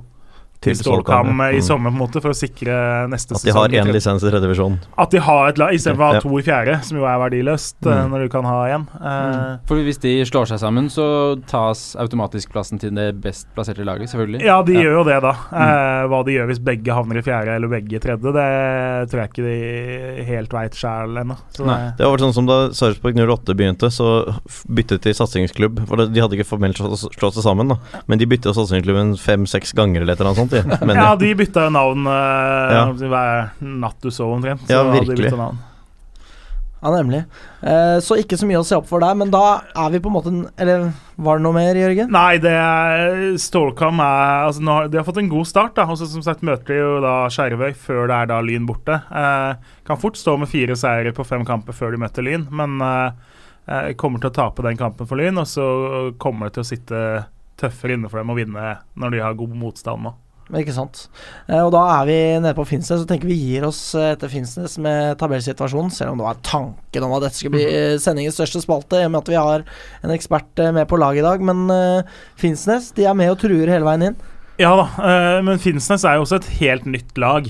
[0.61, 1.63] til Stålkam Stålkam, i Mm.
[1.63, 3.87] sommer, på en måte, for å sikre neste At de har sesong.
[3.87, 4.79] én lisens i tredje divisjon.
[4.99, 6.21] At de har et lag istedenfor å ha Ja.
[6.21, 8.11] to i fjerde, som jo er verdiløst eh, Mm.
[8.11, 8.87] når du kan ha én.
[9.01, 9.59] Mm.
[9.67, 14.09] For hvis de slår seg sammen, så tas automatisk plassen til det best plasserte laget,
[14.09, 14.43] selvfølgelig.
[14.43, 14.81] Ja, de Ja.
[14.81, 15.33] gjør jo det, da.
[15.33, 16.09] Mm.
[16.11, 19.31] hva de gjør hvis begge havner i fjerde eller begge i tredje, det tror jeg
[19.31, 21.37] ikke de helt veit sjæl ennå.
[21.57, 24.39] Det- Det var sånn som Da Sarpsborg 08 begynte, så
[24.69, 25.87] byttet de satsingsklubb.
[25.89, 27.77] For De hadde ikke formelt slått, slått seg sammen, da
[28.07, 30.46] men de bytta satsingsklubben fem-seks ganger eller et eller annet sånt.
[30.51, 30.63] De.
[30.87, 32.85] Men, ja, de bytta jo navn eh, Ja.
[32.93, 34.67] hver natt du sov, omtrent.
[34.67, 35.33] Så Ja, hadde de virkelig.
[36.87, 37.23] Ja, nemlig.
[37.65, 40.11] Eh, så ikke så mye å se opp for der, men da er vi på
[40.11, 42.11] en måte Eller var det noe mer, Jørgen?
[42.13, 45.75] Nei, det er Stålkam er altså, nå, har- De har fått en god start.
[45.75, 48.69] da Og så Som sagt møter de jo da Skjervøy før det er da Lyn
[48.69, 49.01] borte.
[49.11, 49.55] Eh,
[49.89, 53.11] kan fort stå med fire seire på fem kamper før de møter Lyn, men eh,
[53.67, 55.39] eh, kommer til å tape den kampen for Lyn.
[55.43, 57.03] Og så kommer det til å sitte
[57.57, 60.13] tøffere inne for dem å vinne når de har god motstand nå.
[60.55, 61.09] Ikke sant.
[61.49, 64.31] Eh, og da er vi nede på Finnsnes, og tenker vi gir oss eh, etter
[64.31, 68.39] Finnsnes med tabellsituasjonen, selv om det var tanken om at dette skulle bli eh, sendingens
[68.39, 69.67] største spalte, i og med at vi har
[70.07, 71.43] en ekspert med på laget i dag.
[71.51, 74.19] Men eh, Finnsnes de er med og truer hele veien inn.
[74.57, 74.87] Ja da,
[75.45, 77.45] men Finnsnes er jo også et helt nytt lag.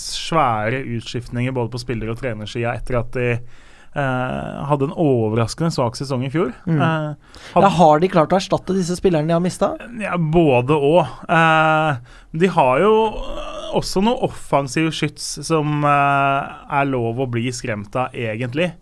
[0.00, 3.26] Svære utskiftninger både på spiller- og trenersida etter at de
[3.96, 6.50] hadde en overraskende svak sesong i fjor.
[6.68, 6.80] Mm.
[6.82, 9.70] Eh, Ja, har de klart å erstatte disse spillerne de har mista?
[10.02, 11.06] Ja, både og.
[11.28, 11.96] Eh,
[12.36, 12.92] de har jo
[13.76, 18.72] også noe offensiv skyts som eh, er lov å bli skremt av, egentlig.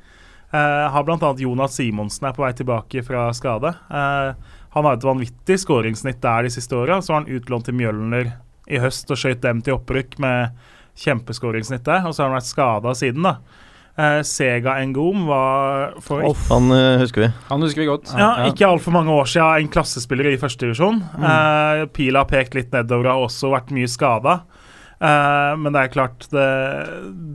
[0.55, 1.35] Eh, har bl.a.
[1.39, 3.71] Jonas Simonsen er på vei tilbake fra skade.
[3.91, 6.99] Eh, han har et vanvittig skåringssnitt der de siste åra.
[7.03, 8.33] Så har han utlånt til Mjølner
[8.67, 10.57] i høst og skøyt dem til opprykk med
[10.99, 12.03] kjempeskåringssnitt der.
[12.07, 13.37] Og så har han vært skada siden, da.
[13.95, 16.49] Eh, Sega Engom var for Uff.
[16.51, 17.31] Han eh, husker vi.
[17.51, 18.11] Han husker vi godt.
[18.19, 20.99] ja, ikke altfor mange år siden en klassespiller i førstedivisjon.
[21.15, 21.29] Mm.
[21.29, 24.43] Uh, Pila har pekt litt nedover, har også vært mye skada.
[25.05, 26.45] men det er klart, det,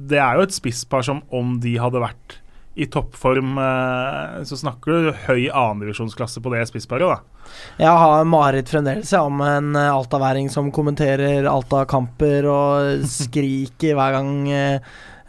[0.10, 2.39] det er jo et spisspar som om de hadde vært
[2.80, 7.49] i toppform, eh, så snakker du høy annendivisjonsklasse på det spissparet, da.
[7.82, 14.16] Jeg har mareritt fremdeles ja, om en uh, altaværing som kommenterer Alta-kamper og skriker hver
[14.16, 14.36] gang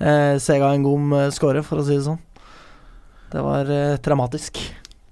[0.00, 2.20] uh, Sega en god skåre, for å si det sånn.
[3.30, 4.58] Det var eh, traumatisk.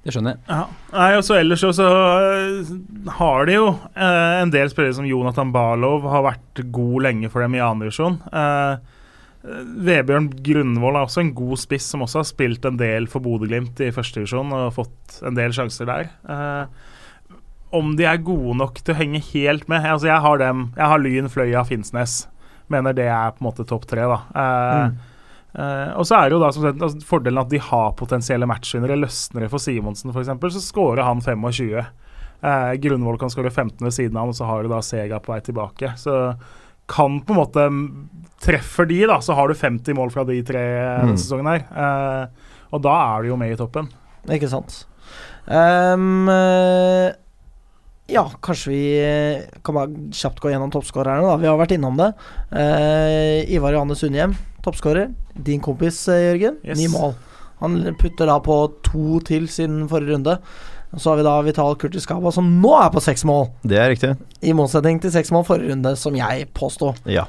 [0.03, 0.43] Det skjønner jeg.
[0.49, 0.63] Ja.
[0.95, 2.71] Nei, og så ellers så, så øh,
[3.19, 7.45] har de jo øh, en del spillere som Jonathan Barlow har vært god lenge for
[7.45, 8.19] dem i andre divisjon.
[8.33, 8.79] Uh,
[9.87, 13.79] Vebjørn Grunvoll er også en god spiss som også har spilt en del for Bodø-Glimt
[13.85, 16.11] i første divisjon og fått en del sjanser der.
[16.27, 17.37] Uh,
[17.79, 20.91] om de er gode nok til å henge helt med Altså Jeg har dem, jeg
[20.91, 22.23] har Lyn, Fløya, Finnsnes.
[22.69, 24.07] Mener det er på en måte topp tre.
[24.09, 24.99] da uh, Mm.
[25.59, 28.47] Uh, og så er det jo da som sagt, altså, fordelen at de har potensielle
[28.47, 28.99] matchvinnere.
[29.01, 31.81] Løsner det for Simonsen f.eks., så scorer han 25.
[32.45, 35.19] Uh, Grunvoll kan skåre 15 ved siden av ham, og så har du da Sega
[35.25, 35.95] på vei tilbake.
[35.99, 36.15] Så
[36.89, 37.65] kan på en måte
[38.45, 41.09] Treffer de, da, så har du 50 mål fra de tre Mm.
[41.09, 41.65] denne sesongen her.
[41.73, 43.89] Uh, og da er du jo med i toppen.
[44.31, 44.85] Ikke sant.
[45.49, 47.09] Um, eh,
[48.09, 51.27] ja, kanskje vi eh, kan bare kjapt gå gjennom toppskårerne.
[51.27, 51.37] da.
[51.41, 52.09] Vi har vært innom det.
[52.57, 54.33] Eh, Ivar Johanne Sundhjem,
[54.65, 55.13] toppskårer.
[55.35, 56.57] Din kompis, eh, Jørgen.
[56.65, 56.81] Yes.
[56.81, 57.15] Ni mål.
[57.61, 58.57] Han putter da på
[58.87, 60.39] to til siden forrige runde.
[60.97, 63.51] Så har vi da Vital Kurtis Kaba, som nå er på seks mål.
[63.61, 64.15] Det er riktig.
[64.41, 66.95] I motsetning til seks mål forrige runde, som jeg påsto.
[67.05, 67.27] Ja.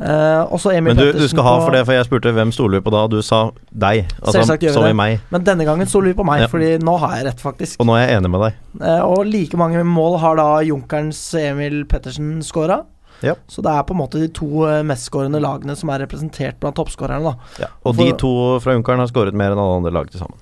[0.00, 2.92] Emil Men du, du skal ha for det, for jeg spurte hvem stoler vi på
[2.94, 4.06] da, og du sa deg.
[4.20, 4.96] Altså, Selvsagt gjør vi det.
[4.96, 5.18] meg.
[5.30, 6.48] Men denne gangen stoler vi på meg, Ja.
[6.52, 7.80] Fordi nå har jeg rett, faktisk.
[7.80, 8.56] Og nå er jeg enig med deg.
[8.80, 12.80] Uh, og like mange mål har da Junkerens Emil Pettersen scora.
[13.20, 13.34] Ja.
[13.52, 16.78] Så det er på en måte de to eh, mestskårende lagene som er representert blant
[16.78, 17.34] toppskårerne.
[17.60, 17.68] Ja.
[17.84, 18.30] Og For- de to
[18.64, 20.38] fra Junkeren har skåret mer enn alle andre lag til sammen.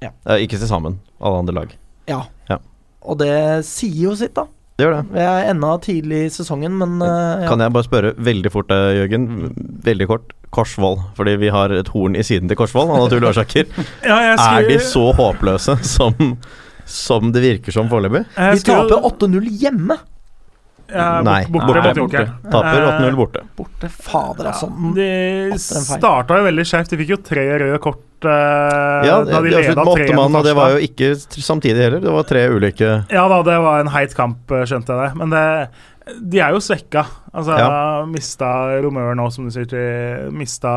[0.00, 0.12] Ja.
[0.28, 1.74] Eh, ikke til sammen, alle andre lag.
[2.06, 2.20] Ja.
[2.48, 2.58] Ja.
[3.02, 4.46] Og det sier jo sitt, da.
[4.80, 5.02] Det gjør det.
[5.12, 7.48] Vi er ennå tidlig i sesongen, men uh, ja.
[7.50, 9.26] Kan jeg bare spørre veldig fort, eh, Jørgen?
[9.84, 10.36] Veldig kort.
[10.50, 13.68] Korsvoll, fordi vi har et horn i siden til Korsvoll av naturlige årsaker.
[14.02, 14.64] Ja, skal...
[14.64, 16.16] Er de så håpløse som,
[16.90, 18.24] som det virker som foreløpig?
[18.34, 20.00] Vi taper 8-0 hjemme.
[20.90, 21.44] Nei.
[21.50, 22.22] Borte, Nei, borte.
[22.50, 23.42] Taper Eh, 8-0 borte.
[23.56, 23.88] Borte.
[23.88, 24.68] Fader, altså.
[24.70, 26.90] Ja, de starta jo veldig skjevt.
[26.92, 30.04] De fikk jo tre røde kort uh, Ja, da de de leda slutt med 3-1
[30.10, 32.02] åtte mann, og det var jo ikke samtidig heller.
[32.04, 35.10] Det var tre ulike Ja da, det var en heit kamp, eh, skjønte jeg det.
[35.22, 35.44] Men det,
[36.34, 37.06] de er jo svekka.
[37.32, 38.04] Altså, Ja.
[38.10, 38.50] Mista
[38.82, 40.74] Romør nå, som du sier til Mista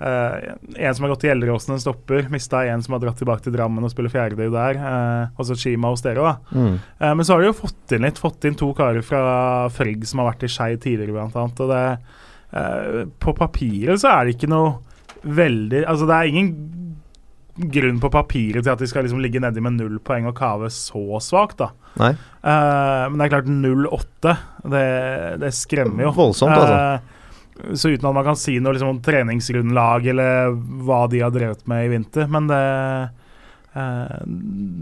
[0.00, 0.50] eh,
[0.86, 2.26] en som har gått til Gjelleråsen, en stopper.
[2.32, 4.80] Mista en som har dratt tilbake til Drammen og spiller fjerdediv der.
[4.80, 6.36] Uh, også Chima hos dere, da.
[6.50, 6.74] mm.
[7.00, 8.20] Uh, men så har de jo fått inn litt.
[8.20, 9.22] Fått inn to karer fra
[9.74, 11.64] Frigg som har vært i Skei tidligere, blant annet.
[11.64, 11.84] Og det,
[12.56, 14.78] uh, på papiret så er det ikke noe
[15.20, 16.52] veldig Altså, det er ingen
[17.68, 20.70] grunn på papiret til at de skal liksom ligge nedi med null poeng og kave
[20.72, 21.70] så svakt, da.
[22.00, 22.12] Nei.
[22.14, 24.34] Eh, men det er klart 0-8,
[24.72, 24.84] det,
[25.42, 26.12] det skremmer jo.
[26.16, 27.18] Voldsomt, altså.
[27.64, 30.54] Eh, så uten at man kan si noe liksom, om treningsgrunnlag eller
[30.84, 32.26] hva de har drevet med i vinter.
[32.28, 32.60] Men det
[33.74, 34.16] eh,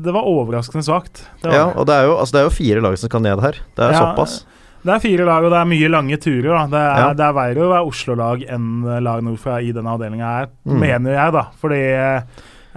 [0.04, 1.26] Det var overraskende svakt.
[1.44, 3.60] Ja, og det er, jo, altså det er jo fire lag som skal ned her.
[3.76, 4.44] Det er Ja, såpass.
[4.78, 6.52] Det er fire lag, og det er mye lange turer.
[6.54, 6.66] Da.
[6.70, 7.08] Det, er, Ja.
[7.18, 8.68] det er verre å være Oslo-lag enn
[9.02, 10.78] lag nordfra i denne avdelinga her, Mm.
[10.80, 11.42] mener jeg, da.
[11.60, 11.80] Fordi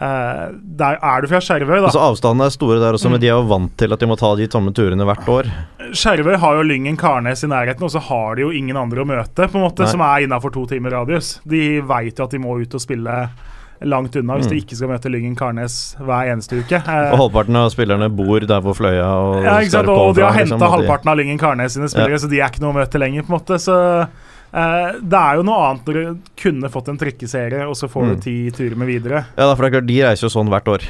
[0.01, 0.47] eh,
[0.81, 1.87] der er du fra Skjervøy, da.
[1.91, 3.11] Altså Avstandene er store der også, Mm.
[3.11, 5.51] men de er jo vant til at de må ta de tomme turene hvert år.
[5.93, 9.07] Skjervøy har jo Lyngen Karnes i nærheten, og så har de jo ingen andre å
[9.07, 9.91] møte, på en måte, Nei.
[9.91, 11.39] som er innafor to timer radius.
[11.47, 13.29] De veit jo at de må ut og spille
[13.83, 14.49] langt unna hvis Mm.
[14.51, 16.77] de ikke skal møte Lyngen Karnes hver eneste uke.
[16.87, 19.59] Eh, Og halvparten av spillerne bor der hvor Fløya og ja?
[19.65, 22.49] Skarp Og de har henta liksom, halvparten av Lyngen Karnes sine spillere, så de er
[22.49, 23.57] ikke noe å møte lenger, på en måte.
[23.59, 24.07] Så
[24.53, 28.03] eh, det er jo noe annet når du kunne fått en trikkeserie, og så får
[28.03, 28.09] Mm.
[28.15, 29.25] du ti turer med videre.
[29.37, 30.81] Ja, da, for det er klart, de reiser jo sånn hvert år.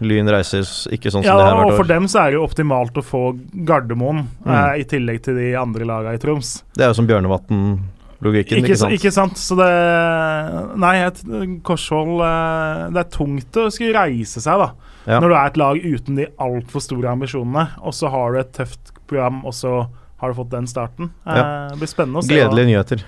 [0.00, 0.62] Lyn reiser
[0.94, 1.88] ikke sånn som Ja, det her og for år.
[1.88, 3.22] dem så er det jo optimalt å få
[3.66, 4.52] Gardermoen, Mm.
[4.52, 6.62] uh, i tillegg til de andre lagene i Troms.
[6.72, 8.92] Det er jo som Bjørnevatn-logikken, Ikke, ikke sant?
[8.94, 9.36] ikke sant?
[9.36, 11.22] Så det Nei, et
[11.66, 14.70] Korsvoll eh, Det er tungt å skulle reise seg, da.
[15.08, 15.20] Ja.
[15.20, 18.52] Når du er et lag uten de altfor store ambisjonene, og så har du et
[18.52, 19.88] tøft program, og så
[20.18, 21.10] har du fått den starten.
[21.26, 21.68] Eh, Ja.
[21.72, 22.34] Det blir spennende å se.
[22.34, 23.02] Gledelige nyheter.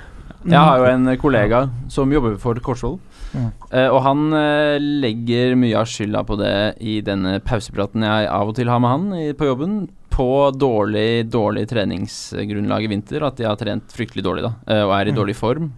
[0.46, 2.98] Jeg har jo en kollega som jobber for Korsvoll.
[3.34, 3.50] Mm.
[3.70, 8.48] Eh, og han eh, legger mye av skylda på det i denne pausepraten jeg av
[8.48, 13.22] og til har med han i, på jobben, på dårlig, dårlig treningsgrunnlag i vinter.
[13.22, 15.16] At de har trent fryktelig dårlig da, eh, og er i Mm.
[15.20, 15.72] dårlig form.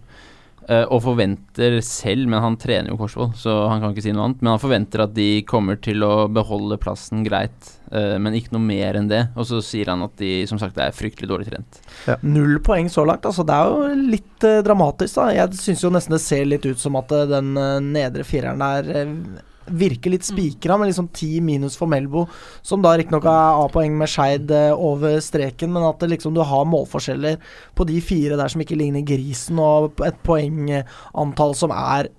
[0.67, 4.29] Eh, og forventer selv, men han trener jo Korsvoll, så han kan ikke si noe
[4.29, 8.55] annet, men han forventer at de kommer til å beholde plassen greit, eh, men ikke
[8.55, 9.23] noe mer enn det.
[9.37, 11.81] Og så sier han at de som sagt er fryktelig dårlig trent.
[12.25, 13.25] Null poeng så langt.
[13.29, 15.31] Altså, det er jo litt eh, dramatisk, da.
[15.37, 17.53] Jeg syns jo nesten det ser litt ut som at den
[17.93, 19.09] nedre fireren der
[19.65, 22.25] virker litt spikra, med liksom ti minus for Melbo,
[22.65, 26.67] som da riktignok er A-poeng med Skeid eh, over streken, men at liksom du har
[26.69, 27.39] målforskjeller
[27.75, 32.11] på de fire der som ikke ligner grisen, og et poengantall som er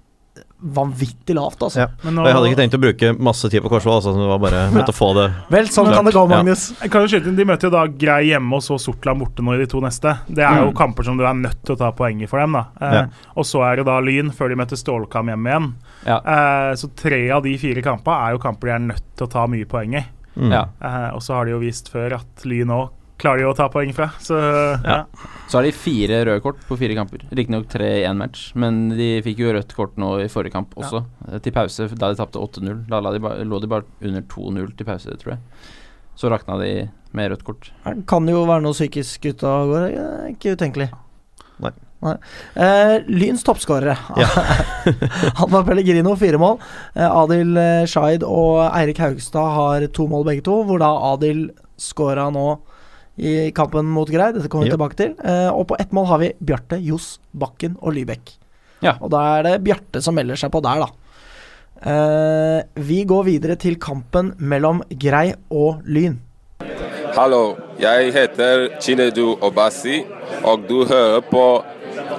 [0.65, 1.81] vanvittig lavt, altså.
[1.85, 1.87] Ja.
[2.03, 4.39] Men nå, jeg hadde ikke tenkt å bruke masse tid på Korsvoll, altså, det var
[4.41, 6.39] bare måtte få det Vel, sånn kan det gå, Ja.
[6.39, 6.63] Magnus.
[6.81, 9.45] Jeg kan jo skyte inn, De møter jo da Grei hjemme og så Sortland borte
[9.45, 10.15] nå i de to neste.
[10.29, 10.77] Det er jo Mm.
[10.79, 12.53] kamper som du er nødt til å ta poenger for dem.
[12.57, 13.05] da eh, Ja.
[13.37, 15.71] Og så er det da Lyn før de møter Stålkam hjemme igjen.
[16.07, 16.17] Ja.
[16.25, 19.31] Eh, så tre av de fire kampene er jo kamper de er nødt til å
[19.31, 20.05] ta mye poeng i.
[20.39, 20.51] mm.
[20.51, 20.65] Ja.
[20.83, 22.89] Eh, og så har de jo vist før at Lyn òg
[23.21, 24.09] klarer de å ta poeng fra.
[24.23, 25.05] Så ja.
[25.49, 27.23] Så har de fire røde kort på fire kamper.
[27.31, 30.75] Riktignok tre i én match, men de fikk jo rødt kort nå i forrige kamp
[30.81, 31.39] også, Ja.
[31.45, 32.87] til pause, da de tapte 8-0.
[32.89, 35.41] Da de bare, lå de bare under 2-0 til pause, tror jeg.
[36.17, 37.71] Så rakna de med rødt kort.
[37.85, 40.35] Det kan jo være noe psykisk ute av gårde.
[40.35, 40.91] Ikke utenkelig.
[42.05, 42.17] Nei.
[42.61, 43.95] Eh, Lyns toppskårere.
[44.21, 44.27] Ja.
[45.41, 46.59] Han var Pellegrino, fire mål.
[46.95, 51.47] Eh, Adil eh, Shaid og Eirik Haugstad har to mål begge to, hvor da Adil
[51.81, 52.59] skåra nå
[53.17, 54.33] i kampen mot Grei.
[54.35, 54.79] Dette kommer vi yep.
[54.79, 55.15] tilbake til.
[55.23, 58.35] Eh, og på ett mål har vi Bjarte, Johs, Bakken og Lybekk.
[58.85, 58.97] Ja.
[59.01, 60.91] Og da er det Bjarte som melder seg på der, da.
[61.85, 66.19] Eh, vi går videre til kampen mellom Grei og Lyn.
[67.15, 70.01] Hallo, jeg heter Chinedu Obasi,
[70.43, 71.45] og du hører på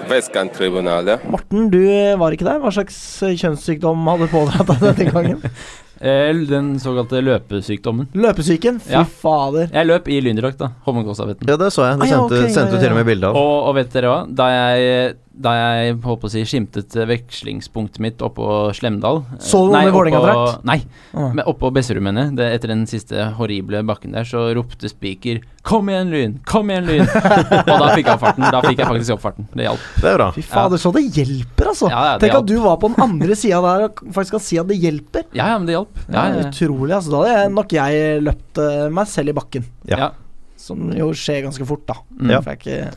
[0.07, 1.25] Vestkanttribunalet.
[1.27, 1.81] Morten, du
[2.21, 2.61] var ikke der.
[2.63, 5.43] Hva slags kjønnssykdom hadde pådratt deg denne gangen?
[5.99, 8.07] Den såkalte løpesykdommen.
[8.13, 8.79] Løpesyken?
[8.83, 9.03] Fy Ja.
[9.03, 9.69] fader.
[9.73, 10.71] Jeg løp i lyndrakt, da.
[10.85, 11.47] Holmenkollstafetten.
[11.47, 11.99] Ja, det så jeg.
[11.99, 13.35] Det Ah, ja, sendte, ok, ja, sendte du til og med bilde av.
[13.35, 14.35] Og, og vet dere hva?
[14.35, 19.89] Da jeg, da jeg håper å si skimtet vekslingspunktet mitt oppå Slemdal Så du noen
[19.89, 20.63] i Vålerenga-drakt?
[20.67, 20.77] Nei,
[21.15, 21.29] Ah.
[21.35, 22.55] men oppå Besserud, mener jeg.
[22.55, 26.33] Etter den siste horrible bakken der, så ropte Spiker 'Kom igjen, Lyn!
[26.45, 28.43] Kom igjen, Lyn!' og da fikk jeg farten.
[28.53, 29.47] Da fikk jeg faktisk opp farten.
[29.55, 29.85] Det hjalp.
[30.01, 30.27] Det er bra.
[30.35, 31.89] Fy fader, så det hjelper, altså.
[31.89, 34.43] Ja, ja, det Tenk at du var på den andre sida der og faktisk kan
[34.45, 35.25] si at det hjelper.
[35.33, 35.97] Ja, ja, men det hjalp.
[36.07, 36.49] Ja, ja, ja.
[36.51, 37.11] Utrolig, altså.
[37.11, 39.65] Da hadde jeg, nok jeg løpt eh, meg selv i bakken.
[39.89, 39.97] Ja.
[39.97, 40.11] Ja.
[40.55, 41.95] Som jo skjer ganske fort, da.
[42.19, 42.29] Mm.
[42.31, 42.41] Ja.
[42.41, 42.93] For jeg ikke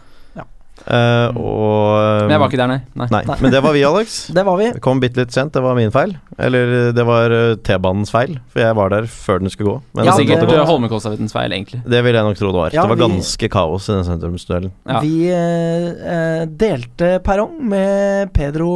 [0.86, 2.78] Eh, og Men jeg var ikke der, nei.
[2.96, 3.08] nei.
[3.28, 4.18] Nei, men det var vi, Alex.
[4.38, 4.68] Det var vi.
[4.84, 6.14] Kom bitte litt sent, det var min feil.
[6.38, 9.80] Eller det var eh, T-banens feil, for jeg var der før den skulle gå.
[9.98, 11.82] Men Ja, det sikkert eh, Holmenkollstafettens feil, egentlig.
[11.88, 12.76] det vil jeg nok tro det var.
[12.76, 14.72] Ja, det var vi- ganske kaos i den sentrumstunnelen.
[14.86, 15.00] Ja.
[15.04, 18.70] Vi eh, eh, delte perrong med Pedro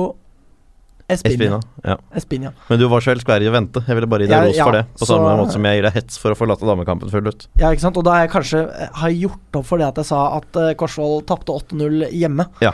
[1.12, 1.58] Espina.
[1.58, 1.60] Espina.
[1.84, 1.96] Ja.
[2.18, 2.52] Espina.
[2.68, 3.82] Men du var så elskverdig å vente.
[3.86, 4.84] Jeg ville bare gi deg Ja, ros ja, for det.
[4.98, 7.46] På så- samme måte som jeg gir deg hets for å forlate damekampen fullt ut.
[7.60, 7.96] Ja, ikke sant.
[8.00, 10.56] Og da har jeg kanskje eh, har gjort opp for det at jeg sa at
[10.56, 12.46] uh, Korsvoll tapte 8-0 hjemme.
[12.64, 12.72] Ja.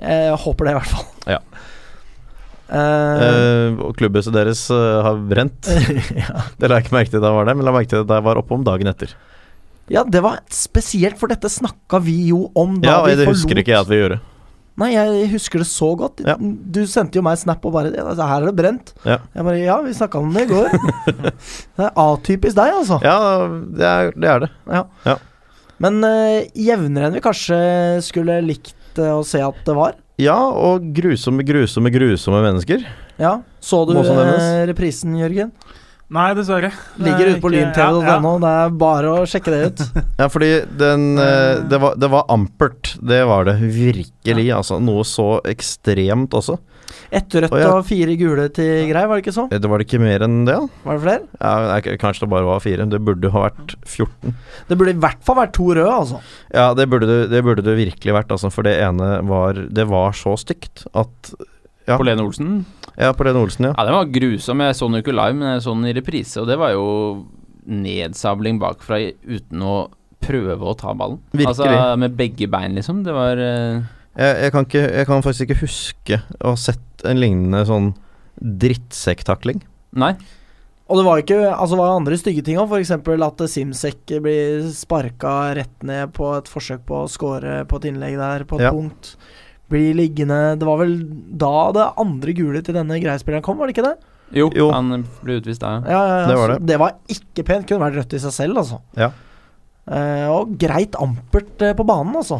[0.00, 1.06] Jeg håper det, i hvert fall.
[1.26, 1.38] Ja.
[2.72, 5.68] Uh, Eh, og klubbhuset deres uh, har brent.
[6.22, 6.46] ja.
[6.56, 8.16] Det la jeg ikke merke til da jeg var der, men la merke til da
[8.16, 9.12] jeg var oppe om dagen etter.
[9.92, 13.26] ja, det var spesielt, for dette snakka vi jo om da Ja, og vi det
[13.28, 14.20] husker ikke jeg at vi gjorde.
[14.80, 16.22] Nei, jeg husker det så godt.
[16.24, 16.38] Ja.
[16.40, 18.94] Du sendte jo meg snap og bare altså, 'Her er det brent'.
[19.04, 19.18] Ja.
[19.34, 20.70] Jeg bare Ja, vi snakka om det i går.
[21.76, 23.00] det er atypisk deg, altså.
[23.04, 23.18] Ja,
[23.68, 24.30] det er det.
[24.32, 24.50] Er det.
[24.72, 24.84] Ja.
[25.04, 25.16] Ja.
[25.82, 27.58] Men uh, jevnere enn vi kanskje
[28.06, 29.98] skulle likt uh, å se at det var.
[30.20, 32.84] Ja, og grusomme, grusomme, grusomme mennesker.
[33.20, 33.40] Ja.
[33.62, 35.52] Så du eh, reprisen, Jørgen?
[36.12, 36.68] Nei, dessverre.
[36.98, 38.02] Det Ligger er ute på lyntv.no.
[38.04, 38.32] ja, ja.
[38.42, 39.84] Det er bare å sjekke det ut.
[40.20, 42.92] Ja, fordi den eh, det, var, det var ampert.
[43.00, 44.44] Det var det virkelig.
[44.52, 46.58] Altså, noe så ekstremt også.
[47.12, 47.70] Ett rødt og, ja.
[47.76, 49.46] og fire gule til grei, var det ikke så?
[49.52, 50.82] Eh, Det var det ikke mer enn det, da?
[50.84, 51.40] Var det flere?
[51.40, 52.86] Ja, kanskje det bare var fire.
[52.92, 54.36] Det burde ha vært 14.
[54.68, 56.20] Det burde i hvert fall vært to røde, altså.
[56.52, 59.88] Ja, det burde det, det, burde det virkelig vært, altså, for det ene var Det
[59.88, 61.32] var så stygt at
[61.88, 61.96] Ja.
[61.98, 62.64] På Lene Olsen.
[62.96, 63.72] Ja, på Lene Olsen, ja.
[63.76, 64.60] Ja, den var grusom.
[64.62, 66.74] Jeg så den jo ikke live, men jeg så den i reprise, og det var
[66.76, 66.84] jo
[67.66, 69.74] nedsabling bakfra uten å
[70.22, 71.18] prøve å ta ballen.
[71.42, 71.66] Altså
[71.98, 73.02] med begge bein, liksom.
[73.06, 73.80] Det var eh,
[74.18, 77.90] Jeg, jeg, kan ikke, jeg kan faktisk ikke huske å ha sett en lignende sånn
[78.42, 79.62] drittsekktakling.
[79.98, 80.14] Nei.
[80.90, 82.90] Og det var jo ikke Altså, det var andre stygge ting òg, f.eks.
[82.92, 88.18] at Simsek blir sparka rett ned på et forsøk på å score på et innlegg
[88.20, 88.72] der, på et Ja.
[88.74, 89.14] punkt.
[89.72, 90.94] Blir liggende Det var vel
[91.40, 93.96] da det andre gule til denne greiespilleren kom, var det ikke det?
[94.36, 94.70] Jo, Jo.
[94.72, 95.82] han ble utvist da, ja.
[95.92, 96.26] Ja, ja, ja.
[96.30, 96.58] Det var det.
[96.70, 97.66] det var ikke pent.
[97.68, 98.78] Kunne vært rødt i seg selv, altså.
[98.96, 99.10] Ja.
[99.92, 102.38] Eh, og greit ampert eh, på banen, altså.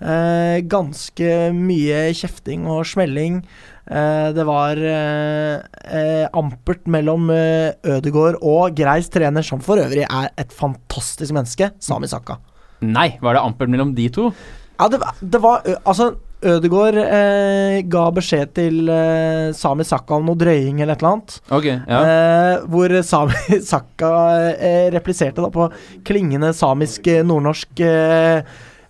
[0.00, 3.38] Eh, ganske mye kjefting og smelling.
[3.86, 5.60] Eh, det var eh,
[5.92, 11.68] eh, ampert mellom eh, Ødegård og Greis trener, som for øvrig er et fantastisk menneske,
[11.84, 12.38] Sami Sakka.
[12.84, 14.30] Nei, var det ampert mellom de to?
[14.76, 16.10] Ja, det, var- det var Altså,
[16.46, 21.36] Ødegaard eh, ga beskjed til eh, Sami Sakka om noe drøying eller et eller annet.
[21.58, 22.00] Okay, ja.
[22.06, 24.12] Eh, hvor Sami Sakka
[24.54, 25.68] eh, repliserte da på
[26.06, 28.42] klingende samisk eh, nordnorsk eh,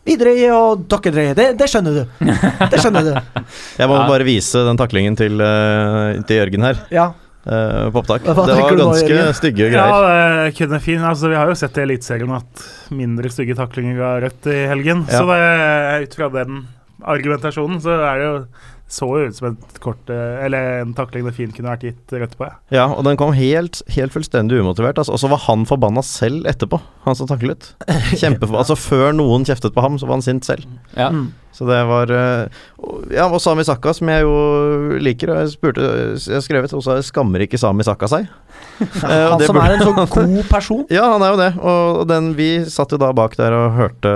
[0.07, 1.35] Vi drøyer og dere drøyer.
[1.39, 2.03] Det, det skjønner du.
[2.71, 3.15] Det skjønner du.
[3.81, 4.09] Jeg må Ja.
[4.11, 5.41] bare vise den taklingen til,
[6.29, 7.13] til Jørgen her, Ja.
[7.47, 8.25] Uh, på opptak.
[8.27, 9.29] Det var ganske nå, ganske greier.
[9.39, 9.83] stygge Ja,
[10.49, 10.99] det kunne fin.
[11.07, 15.05] Altså, vi har jo sett i Eliteserien at mindre stygge taklinger ga rødt i helgen.
[15.07, 15.21] Ja.
[15.21, 16.65] Så det, ut fra den
[17.07, 18.41] argumentasjonen, så er det jo
[18.87, 22.37] så ut som et kort eh, Eller en takling det fint kunne vært gitt rødt
[22.39, 22.47] på.
[22.47, 22.59] Ja.
[22.77, 25.01] Ja, og den kom helt, helt fullstendig umotivert.
[25.03, 25.17] Altså.
[25.17, 27.73] Og så var han forbanna selv etterpå, han som taklet.
[28.21, 28.63] Kjempeforbanna.
[28.63, 30.71] Altså, før noen kjeftet på ham, så var han sint selv.
[30.97, 31.11] ja.
[31.11, 31.33] Mm.
[31.57, 32.63] Så det var eh,
[33.17, 34.35] Ja, og Sami Sakka, som jeg jo
[35.01, 35.87] liker, og jeg spurte
[36.21, 38.29] Jeg har skrevet også skammer ikke Sami Sakka seg?
[38.77, 40.83] Eh, Han som er en så god person.
[40.93, 41.49] Ja, han er jo det.
[41.65, 44.13] Og den, vi satt jo da bak der og hørte,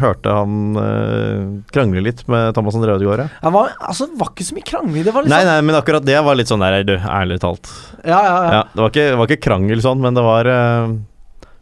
[0.00, 1.42] hørte han uh,
[1.74, 3.26] krangle litt med Thomas André Ødegaard.
[3.26, 3.42] ja.
[3.44, 5.04] Det var, altså, var ikke så mye krangling.
[5.04, 7.68] Det var liksom Nei, nei, men akkurat det var litt sånn der, du, ærlig talt.
[8.00, 8.50] Ja, ja, ja.
[8.56, 10.96] Ja, det, var ikke, det var ikke krangel sånn, men det var eh,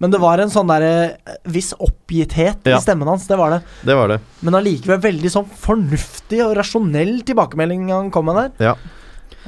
[0.01, 1.17] Men det var en sånn der,
[1.51, 2.77] viss oppgitthet Ja.
[2.79, 3.27] i stemmen hans.
[3.27, 3.63] Det var det.
[3.85, 4.21] Det var det.
[4.47, 8.53] Men allikevel veldig sånn fornuftig og rasjonell tilbakemelding han kom med der.
[8.71, 8.77] Ja.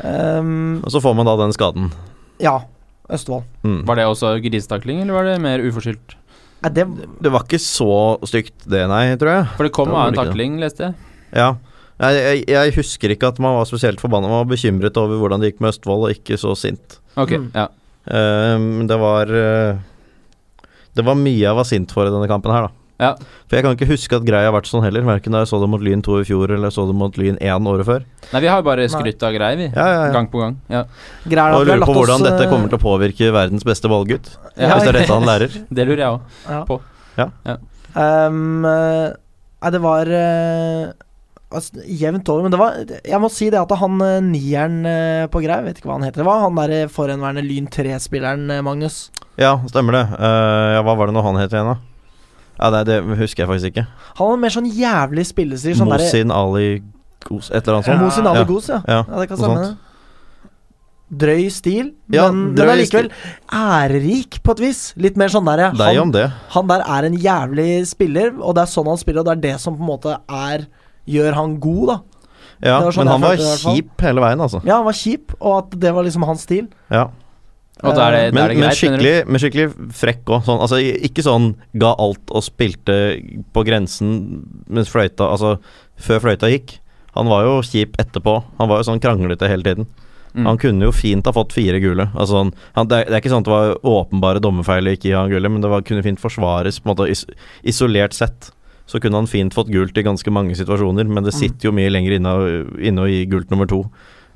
[0.03, 1.90] Um, Og så får man da den skaden.
[2.40, 2.61] ja.
[3.11, 3.42] Østfold.
[3.66, 3.80] Mm.
[3.88, 6.12] Var det også grisetakling, eller var det mer uforskyldt?
[6.62, 6.84] Nei, det
[7.20, 9.46] Det var ikke så stygt, det, nei, tror jeg.
[9.57, 10.94] For det kom av en takling, leste jeg.
[11.34, 11.48] Ja.
[11.98, 14.28] Jeg, jeg, jeg husker ikke at man var spesielt forbanna.
[14.30, 17.01] Man var bekymret over hvordan det gikk med Østfold, og ikke så sint.
[17.18, 17.51] Ok, Mm.
[17.53, 17.66] ja.
[18.07, 19.76] Um, det var eh,
[21.01, 22.76] Det var mye jeg var sint for i denne kampen her, da.
[23.01, 23.14] Ja.
[23.48, 25.07] For jeg kan ikke huske at greia har vært sånn heller.
[25.09, 27.16] Verken da jeg så det mot Lyn 2 i fjor, eller jeg så det mot
[27.16, 28.05] Lyn 1 året før.
[28.34, 29.70] Nei, vi har jo bare skrytt av Grei, vi.
[29.72, 30.12] Ja, ja, ja.
[30.18, 30.59] Gang på gang.
[30.68, 30.84] Ja.
[31.24, 34.28] greier Og lurer på hvordan oss, dette eh, kommer til å påvirke verdens beste ballgutt.
[34.53, 35.57] Ja, Hvis det er dette han lærer.
[35.80, 36.38] Det lurer jeg òg.
[36.53, 36.62] ja.
[36.68, 36.80] på.
[37.16, 37.57] Ja.
[37.96, 38.68] Um,
[39.61, 40.92] Nei, det var eh,
[41.53, 45.24] altså, jevnt over, men det var Jeg må si det at han eh, nieren eh,
[45.32, 48.62] på Grei, vet ikke hva han heter, det var han derre forhenværende Lyn 3-spilleren, eh,
[48.64, 49.11] Magnus.
[49.41, 50.05] Ja, stemmer det.
[50.20, 51.78] Uh, ja, hva var det nå han het igjen, da?
[52.61, 53.86] Ja, det, Det husker jeg faktisk ikke.
[54.18, 55.78] Han var mer sånn jævlig spillestil.
[55.78, 56.82] Sånn Mosin Ali
[57.24, 58.03] Gos, et eller annet sånt.
[58.05, 58.34] Mosin Ja.
[58.34, 58.82] Ali Gos, ja.
[58.86, 59.62] Ja, Ja, det kan stemme.
[59.70, 59.76] det.
[61.11, 64.82] Drøy stil, Ja, men drøy men allikevel likevel ærerik på et vis.
[64.95, 66.12] Litt mer sånn der han,
[66.55, 69.43] han der er en jævlig spiller, og det er sånn han spiller, og det er
[69.49, 70.68] det som på en måte er
[71.11, 71.97] Gjør han god, da.
[72.62, 74.61] Ja, sånn men han var kjip hele veien, altså.
[74.62, 76.68] Ja, han var kjip, og at det var liksom hans stil.
[76.93, 77.09] Ja.
[77.81, 80.43] Og da er det, da Men, er det greit, men, skikkelig, men skikkelig frekk òg.
[80.45, 81.47] Sånn, altså, ikke sånn
[81.81, 82.97] ga alt og spilte
[83.57, 84.11] på grensen
[84.68, 85.55] mens fløyta Altså
[85.97, 86.77] før fløyta gikk.
[87.16, 88.37] Han var jo kjip etterpå.
[88.61, 89.89] Han var jo sånn kranglete hele tiden.
[90.35, 90.45] Mm.
[90.47, 92.07] Han kunne jo fint ha fått fire gule.
[92.14, 95.33] Altså, sånn, han, det, er, ikke sånn at det var åpenbare dommerfeil ikke gi han
[95.33, 97.25] gullet, men det var, kunne fint forsvares på en måte is,
[97.66, 98.53] isolert sett.
[98.91, 101.41] Så kunne han fint fått gult i ganske mange situasjoner, men det Mm.
[101.41, 102.33] sitter jo mye lenger inne,
[102.79, 103.85] inne å gi gult nummer to.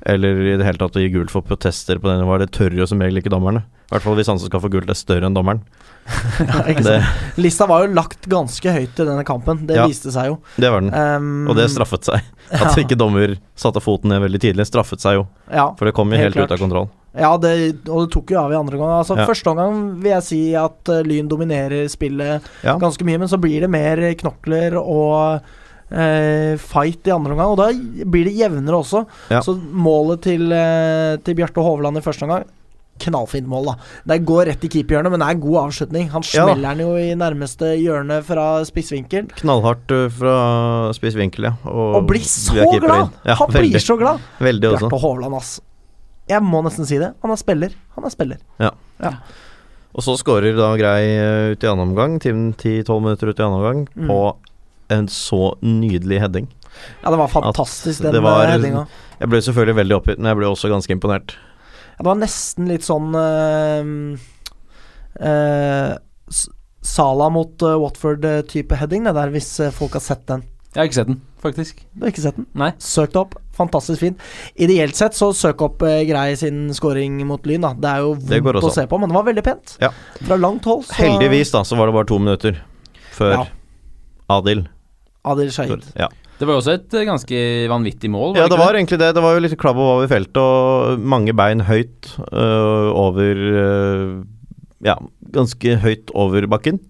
[0.05, 2.75] Eller i det hele tatt å gi gult for protester på denne var Det tør
[2.77, 3.63] jo som regel ikke dommerne.
[3.85, 5.63] I hvert fall hvis han som skal få gult, er større enn dommeren.
[6.45, 6.97] Ja, Det?
[7.41, 9.87] Lista var jo lagt ganske høyt i denne kampen, det Ja.
[9.89, 10.35] viste seg jo.
[10.61, 10.93] det var den.
[10.93, 12.21] Um, Og det straffet seg.
[12.53, 12.83] At ja.
[12.83, 15.25] ikke dommer satte foten ned veldig tidlig, straffet seg jo.
[15.49, 16.89] Ja, For det kom jo Helt helt, ut av kontroll.
[17.17, 17.53] ja det,
[17.89, 18.99] og det tok jo av i andre omgang.
[19.01, 19.25] Altså, Ja.
[19.25, 23.61] Første omgang vil jeg si at eh, Lyn dominerer spillet ganske mye, men så blir
[23.65, 25.41] det mer knokler og
[25.89, 29.03] fight i andre omgang, og da blir det jevnere også.
[29.31, 29.41] Ja.
[29.45, 32.45] Så målet til, uh, til Bjarte Hovland i første omgang
[33.03, 33.73] Knallfint mål, da.
[34.07, 36.05] Det går rett i keeperhjørnet, men det er god avslutning.
[36.13, 39.25] Han Ja smeller den jo i nærmeste hjørne fra spissvinkel.
[39.41, 40.35] Knallhardt uh, fra
[40.95, 41.51] spissvinkel, ja.
[41.67, 43.11] Og, Og blir så glad!
[43.27, 44.23] Ja, Han veldig, blir så glad!
[44.39, 44.85] veldig også.
[44.87, 45.57] Bjarte Hovland, ass.
[46.31, 47.11] Jeg må nesten si det.
[47.21, 47.75] Han er spiller.
[47.97, 48.39] Han er spiller.
[48.63, 48.71] Ja
[49.93, 53.83] Og så skårer da Grei ut i annen omgang, 10-12 minutter ut i annen omgang,
[53.91, 54.07] Mm.
[54.07, 54.21] på
[54.93, 56.47] en så nydelig heading.
[57.03, 58.87] Ja, det var fantastisk, den det var- eh, headinga.
[59.19, 61.35] Jeg ble selvfølgelig veldig oppgitt, men jeg ble også ganske imponert.
[61.95, 64.17] Ja, det var nesten litt sånn uh,
[65.23, 65.95] uh,
[66.85, 70.43] Sala mot uh, Watford-type heading, det der, hvis eh, folk har sett den.
[70.75, 71.79] Jeg har ikke sett den, faktisk.
[71.95, 72.45] Du har ikke sett den?
[72.53, 72.73] Nei.
[72.83, 73.33] Søk det opp.
[73.55, 74.19] Fantastisk fint.
[74.59, 77.71] Ideelt sett så søk opp uh, Grei sin scoring mot Lyn, da.
[77.73, 79.77] Det er jo vondt å se på, men det var veldig pent.
[79.81, 79.89] Ja.
[80.19, 80.83] Fra langt hold.
[80.91, 82.59] Så Heldigvis da, så var det bare to minutter
[83.15, 83.43] før Ja.
[84.35, 84.65] Adil.
[85.25, 85.83] Adil Shahid.
[85.97, 86.07] Ja.
[86.35, 87.37] Det var jo også et eh, ganske
[87.71, 88.33] vanvittig mål.
[88.35, 89.11] Var ja, det ikke var egentlig det.
[89.15, 94.23] Det var jo litt klabb over feltet og mange bein høyt øh, over øh,
[94.85, 94.97] Ja,
[95.33, 96.81] ganske høyt over bakken.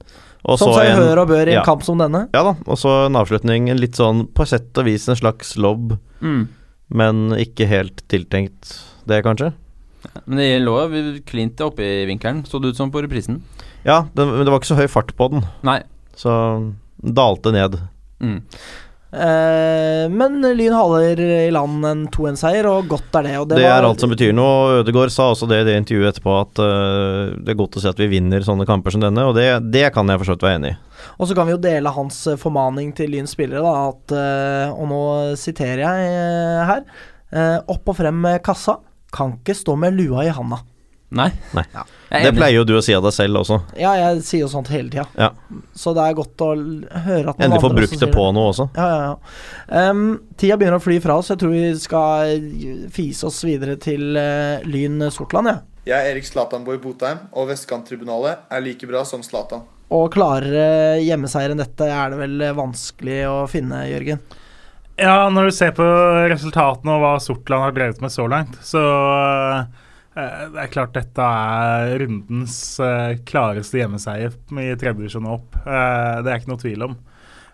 [0.45, 1.63] Og Som så seg en- hør og bør i en ja.
[1.65, 2.25] kamp som denne.
[2.33, 3.69] Ja da, og så en avslutning.
[3.71, 6.47] En litt sånn på sett og vis en slags lobb, Mm.
[6.89, 8.75] men ikke helt tiltenkt
[9.05, 9.53] det, kanskje.
[10.25, 13.41] Men det lå jo klint oppe i vinkelen, så det ut som på reprisen.
[13.85, 15.79] Ja, det, men det var ikke så høy fart på den, Nei.
[16.17, 17.79] så dalte ned.
[18.23, 18.39] Mm.
[19.15, 23.35] Eh, men Lyn holder i land en 2-1-seier, og godt er det.
[23.39, 24.81] Og Det, var- er alt som betyr noe.
[24.81, 27.91] Ødegaard sa også det i det intervjuet etterpå, at uh, det er godt å se
[27.93, 30.43] at vi vinner sånne kamper som denne, og det, det kan jeg for så vidt
[30.47, 30.77] være enig i.
[31.19, 34.15] Og så kan vi jo dele hans eh, formaning til Lyns spillere, da, at
[34.73, 35.01] Og nå
[35.39, 37.61] siterer jeg eh, her.
[37.71, 38.79] opp og frem med kassa.
[39.15, 40.57] Kan ikke stå med lua i handa.
[41.15, 41.29] Nei.
[41.55, 41.63] Nei.
[41.75, 41.85] Ja.
[42.09, 43.59] Det pleier jo du å si av deg selv også.
[43.81, 45.05] Ja, jeg sier jo sånt hele tida.
[45.17, 45.31] Ja.
[45.75, 48.67] Så det er godt å høre at noen Endelig få brukt det på noe også.
[48.77, 49.89] Ja, ja, ja.
[49.89, 50.03] Um,
[50.37, 51.31] tida begynner å fly fra oss.
[51.33, 52.35] Jeg tror vi skal
[52.93, 55.61] fise oss videre til uh, Lyn Sortland, jeg.
[55.61, 55.71] Ja.
[55.85, 59.67] Jeg er Erik Zlatanborg Botheim, og Vestkanttribunalet er like bra som Zlatan.
[59.93, 64.23] Og klarere hjemmeseier enn dette er det vel vanskelig å finne, Jørgen.
[64.97, 65.85] Ja, når du ser på
[66.31, 69.84] resultatene og hva Sortland har drevet med så langt, så eh,
[70.15, 75.57] det er klart dette er rundens eh, klareste hjemmeseier i tredjevisjon og opp.
[75.65, 76.95] Eh, det er ikke noe tvil om.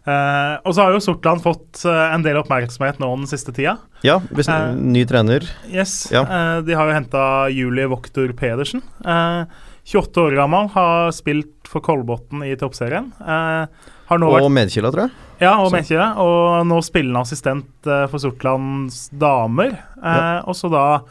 [0.01, 3.75] Eh, og så har jo Sortland fått eh, en del oppmerksomhet nå den siste tida.
[4.05, 4.75] Ja, Eh.
[4.77, 5.45] ny trener.
[5.69, 6.21] Yes, Ja.
[6.25, 8.81] eh, De har jo henta Julie Voktor Pedersen.
[9.05, 9.45] Eh,
[9.85, 13.11] 28 år gammel, har spilt for Kolbotn i toppserien.
[13.21, 13.65] Eh,
[14.11, 15.11] Og Medkila, tror jeg.
[15.39, 16.03] ja, og Mekje.
[16.19, 19.77] Og nå spillende assistent eh, for Sortlands damer.
[20.03, 20.41] Ja.
[20.45, 21.01] Og så da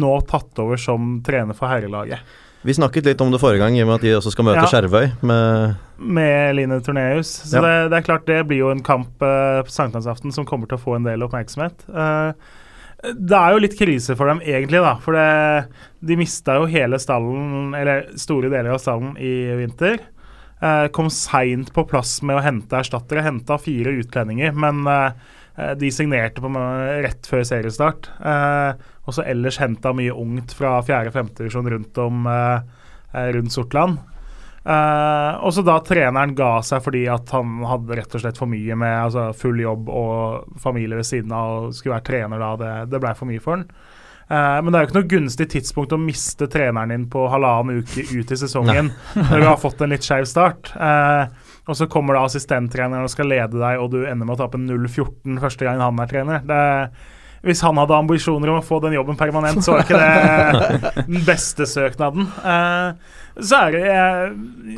[0.00, 2.20] nå tatt over som trener for herrelaget.
[2.66, 4.64] Vi snakket litt om det forrige gang, i og med at de også skal møte
[4.64, 4.70] Ja.
[4.70, 5.12] Skjervøy.
[5.22, 7.30] Med Med Line Torneus.
[7.46, 7.62] Så Ja.
[7.62, 10.78] det, det er klart det blir jo en kamp eh, på sankthansaften som kommer til
[10.78, 11.84] å få en del oppmerksomhet.
[11.88, 12.32] Eh,
[13.14, 14.96] det er jo litt krise for dem egentlig, da.
[14.98, 15.68] For det,
[16.02, 20.00] de mista jo hele stallen, eller store deler av stallen, i vinter.
[20.60, 23.22] Eh, kom seint på plass med å hente erstattere.
[23.22, 25.12] Henta fire utlendinger, men eh,
[25.80, 28.10] de signerte på meg rett før seriestart.
[28.18, 31.32] Eh, og så ellers henta mye ungt fra 4.-5.
[31.40, 32.60] divisjon rundt om eh,
[33.14, 33.98] eh, rundt Sortland.
[34.68, 38.50] Eh, og så da treneren ga seg fordi at han hadde rett og slett for
[38.50, 42.50] mye med altså, full jobb og familie ved siden av og skulle være trener da.
[42.60, 43.64] Det, det blei for mye for han.
[44.28, 47.80] Eh, men det er jo ikke noe gunstig tidspunkt å miste treneren din på halvannen
[47.80, 50.74] uke ut i sesongen når du har fått en litt skeiv start.
[50.76, 54.40] Eh, og så kommer da assistenttreneren og skal lede deg, og du ender med å
[54.40, 56.42] tape 0-14 første gang han er trener.
[56.48, 56.62] Det,
[57.44, 61.20] hvis han hadde ambisjoner om å få den jobben permanent, så var ikke det den
[61.28, 62.24] beste søknaden.
[62.40, 64.32] Eh, så er det eh,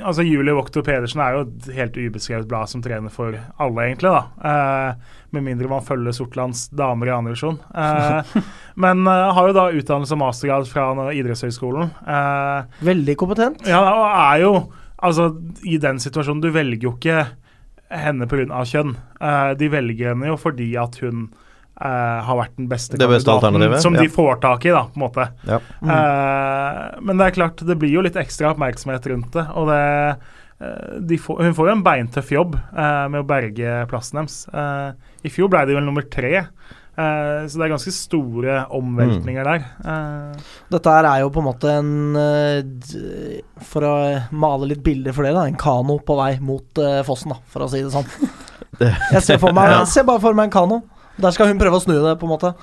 [0.05, 4.11] Altså, Julie Wokto Pedersen er jo et helt ubeskrevet blad som trener for alle, egentlig,
[4.13, 4.51] da.
[4.51, 7.57] Eh, med mindre man følger Sortlands damer i andre divisjon.
[7.71, 8.37] Eh,
[8.85, 11.95] men eh, har jo da utdannelse og mastergrad fra idrettshøyskolen.
[12.03, 13.65] Eh, Veldig kompetent.
[13.71, 14.53] ja, og er jo
[15.01, 15.31] Altså,
[15.65, 17.23] i den situasjonen Du velger jo ikke
[17.91, 18.65] henne pga.
[18.69, 18.97] kjønn.
[19.21, 21.25] Uh, de velger henne jo fordi at hun
[21.81, 24.05] uh, har vært den beste Det beste alternativet, som ja.
[24.05, 25.27] de får tak i, da, på en måte.
[25.49, 25.59] Ja.
[25.59, 29.49] Eh, men det er klart, det blir jo litt ekstra oppmerksomhet rundt det.
[29.59, 29.83] Og det
[31.01, 34.43] de får, hun får jo en beintøff jobb eh, med å berge plassen deres.
[34.53, 34.91] Eh,
[35.25, 36.45] I fjor ble de vel nummer tre.
[37.01, 39.67] Eh, så det er ganske store omveltninger der.
[39.93, 43.41] Eh, Dette her er jo på en måte en eh,
[43.71, 43.95] For å
[44.33, 45.47] male litt bilder for dere, da.
[45.49, 48.09] En kano på vei mot fossen, da, for å si det sånn.
[48.81, 49.85] Det- Jeg ser, for meg, Ja.
[49.89, 50.83] ser bare for meg en kano.
[51.21, 52.55] Der skal hun prøve å snu det, på en måte.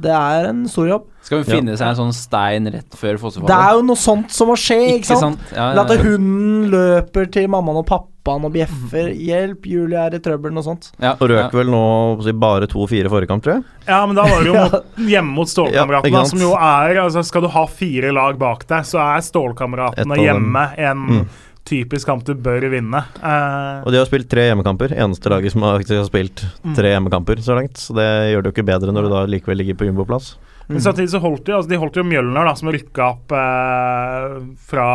[0.00, 1.08] Det er en stor jobb.
[1.22, 1.54] Skal hun Ja.
[1.54, 4.98] finne seg en sånn stein rett før Det er jo noe sånt som må skje,
[4.98, 5.38] ikke sant?
[5.54, 9.12] Ja, Eller at hunden løper til mammaen og pappaen og bjeffer.
[9.14, 10.90] 'Hjelp, Julie er i trøbbel', noe sånt.
[11.00, 11.48] Ja, Og ja.
[11.48, 13.64] røk vel nå bare 2-4 forrige kamp, tror jeg.
[13.86, 17.24] Ja, men da var det jo mot, hjemme mot Stålkameratene, ja, som jo er altså
[17.24, 21.26] Skal du ha fire lag bak deg, så er Stålkameratene hjemme en Mm.
[21.68, 23.04] Typisk kamp du bør vinne.
[23.22, 24.92] Uh, Og de har spilt tre hjemmekamper.
[24.98, 26.74] Eneste laget som har, har spilt Mm.
[26.76, 27.78] tre hjemmekamper så langt.
[27.78, 30.34] Så det gjør det jo ikke bedre når du da likevel ligger på jumboplass.
[30.68, 34.36] Men samtidig så holdt de altså De holdt jo Mjølner, da, som rykka opp eh,
[34.70, 34.86] fra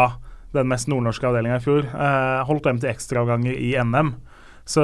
[0.56, 1.84] den mest nordnorske avdelinga i fjor.
[1.92, 4.14] Eh, holdt dem til ekstraavganger i NM.
[4.68, 4.84] Så,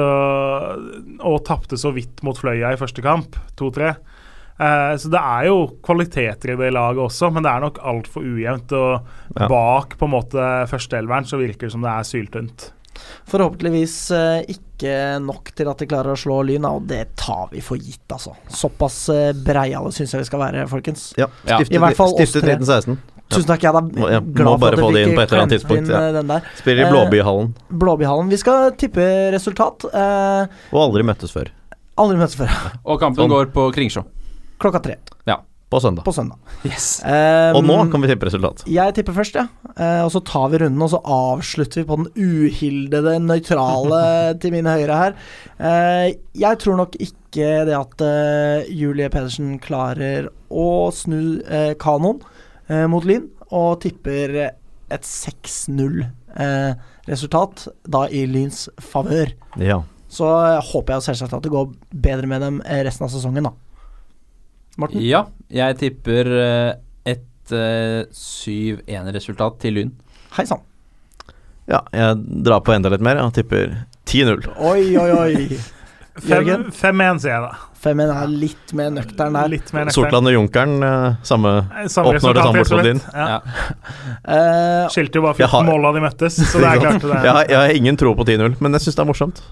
[1.20, 3.94] og tapte så vidt mot Fløya i første kamp, 2-3.
[4.60, 8.22] Eh, så det er jo kvaliteter i det laget også, men det er nok altfor
[8.22, 8.72] ujevnt.
[8.72, 9.00] Og
[9.40, 9.48] Ja.
[9.50, 12.70] bak på en måte førsteelveren så virker det som det er syltynt.
[13.26, 14.92] Forhåpentligvis eh, ikke
[15.24, 18.34] nok til at de klarer å slå Lyn, og det tar vi for gitt, altså.
[18.52, 21.08] Såpass uh, breiale syns jeg vi skal være, folkens.
[21.18, 21.58] Ja, Ja.
[21.58, 22.54] stiftet, I hvert fall oss tre.
[22.54, 22.98] 1916.
[23.34, 25.16] Tusen takk, jeg er ja, må glad for bare at få du det inn fikk
[25.16, 26.12] på et eller annet klemt tidspunkt, inn, ja.
[26.20, 26.48] den der.
[26.60, 28.28] Spiller i Blåbyhallen, Blåbyhallen.
[28.30, 29.86] Vi skal tippe resultat.
[29.90, 31.48] Eh, og aldri møttes før.
[31.98, 32.52] aldri møttes før.
[32.84, 33.32] Og kampen Sånn.
[33.32, 34.04] går på Kringsjå.
[34.64, 34.94] Klokka tre
[35.28, 35.36] Ja.
[35.74, 36.04] På søndag.
[36.06, 36.38] på søndag.
[36.62, 37.00] Yes.
[37.02, 38.60] Um, Og nå kan vi tippe resultat.
[38.70, 39.48] Jeg tipper først, ja.
[39.74, 44.02] Uh, og så tar vi runden, og så avslutter vi på den uhildede, nøytrale
[44.40, 45.12] til mine høyre her.
[45.58, 52.22] Uh, jeg tror nok ikke det at uh, Julie Pedersen klarer å snu eh, kanoen
[52.92, 54.54] mot Lyn, og tipper
[54.94, 59.34] et 6-0-resultat, da i Lyns favør.
[59.58, 59.82] Ja.
[60.06, 60.22] Så
[60.70, 63.54] håper jeg selvsagt at det går bedre med dem resten av sesongen, da.
[64.80, 65.00] Morten?
[65.06, 66.70] Ja, jeg tipper eh,
[67.14, 69.92] et eh, 7-1-resultat til Lyn.
[70.38, 70.64] Hei sann.
[71.70, 73.20] Ja, jeg drar på enda litt mer.
[73.22, 73.76] Jeg tipper
[74.10, 74.48] 10-0.
[74.58, 75.60] Oi, oi, oi.
[76.24, 77.52] 5-1, sier jeg da.
[77.84, 79.48] Femmen er litt mer nøktern der.
[79.52, 79.96] Litt mer nøktern.
[79.96, 81.50] Sortland og Junkeren, eh, samme
[81.92, 83.00] Samme Oppnår det samme bortsett din.
[83.12, 83.26] Ja.
[83.34, 83.40] Ja.
[84.24, 87.02] Eh, Skilte jo bare for 14 har- mål da de møttes, så det er klart
[87.02, 87.10] det.
[87.18, 89.42] jeg, har, jeg har ingen tro på 10-0, men jeg syns det er morsomt.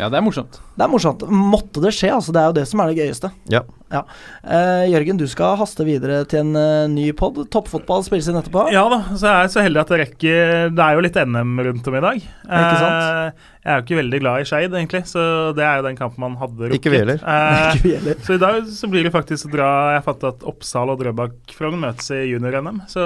[0.00, 0.56] Ja, det er morsomt.
[0.78, 1.22] det er morsomt.
[1.28, 2.32] Måtte det skje, altså.
[2.32, 3.28] Det er jo det som er det gøyeste.
[3.52, 3.60] Ja.
[3.92, 7.42] Eh, Jørgen, du skal haste videre til en uh, ny pod.
[7.52, 8.64] Toppfotball spilles inn etterpå.
[8.72, 11.60] Ja da, så jeg er så heldig at det rekker Det er jo litt NM
[11.68, 12.24] rundt om i dag.
[12.48, 13.44] Ikke sant?
[13.62, 15.20] Jeg er jo ikke veldig glad i Skeid, egentlig, så
[15.54, 16.74] det er jo den kampen man hadde rukket.
[16.80, 17.20] Ikke vi heller.
[17.22, 20.98] Eh, så i dag så blir det faktisk å dra Jeg fant at Oppsal og
[20.98, 23.04] Drøbak-Frogn møtes i junior-NM, så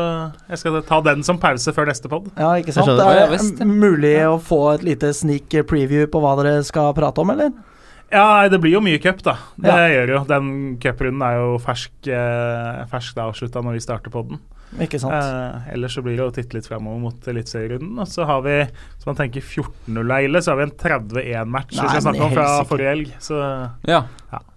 [0.48, 2.30] jeg skal ta den som pause før neste pod.
[2.40, 2.88] Ja, ikke sant?
[2.88, 7.36] Det er mulig å få et lite sneak preview på hva dere skal prate om,
[7.36, 7.52] eller?
[8.12, 9.36] Ja, det blir jo mye cup, da.
[9.60, 9.88] Det Ja.
[9.92, 10.24] gjør jo.
[10.30, 10.50] Den
[10.80, 14.40] cuprunden er jo fersk, eh, fersk avslutta når vi starter podden.
[14.82, 15.14] Ikke sant?
[15.14, 17.94] Eh, ellers så blir det å titte litt fremover mot eliteserierunden.
[18.02, 22.04] Og så har vi, hvis man tenker 14-0-eile, så har vi en 31-match vi skal
[22.08, 23.16] snakke om fra forrige helg.
[23.22, 23.40] Så
[23.88, 24.04] Ja.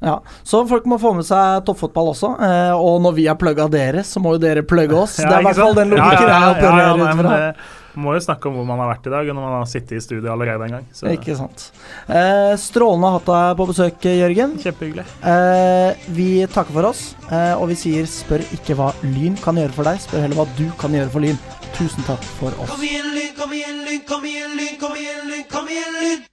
[0.04, 2.34] Ja, Så folk må få med seg toppfotball også.
[2.44, 5.16] Eh, og når vi har plugga dere, så må jo dere plugge oss.
[5.22, 7.79] det er i hvert fall den logikken ja, ja, jeg opererer ja, ja, ut fra.
[8.00, 9.98] Må jo snakke om hvor man har vært i dag, og når man har sittet
[9.98, 10.88] i studio allerede en gang.
[10.96, 11.70] Så Ikke sant.
[12.08, 14.56] Eh, strålende å ha deg på besøk, Jørgen.
[14.64, 15.06] kjempehyggelig.
[15.34, 19.76] Eh, vi takker for oss, eh, og vi sier spør ikke hva Lyn kan gjøre
[19.76, 21.40] for deg, spør heller hva du kan gjøre for Lyn.
[21.76, 22.72] Tusen takk for oss.
[22.72, 26.26] Kom igjen, Lyn, kom igjen, Lyn, kom igjen, Lyn, kom igjen, Lyn, kom igjen, Lyn!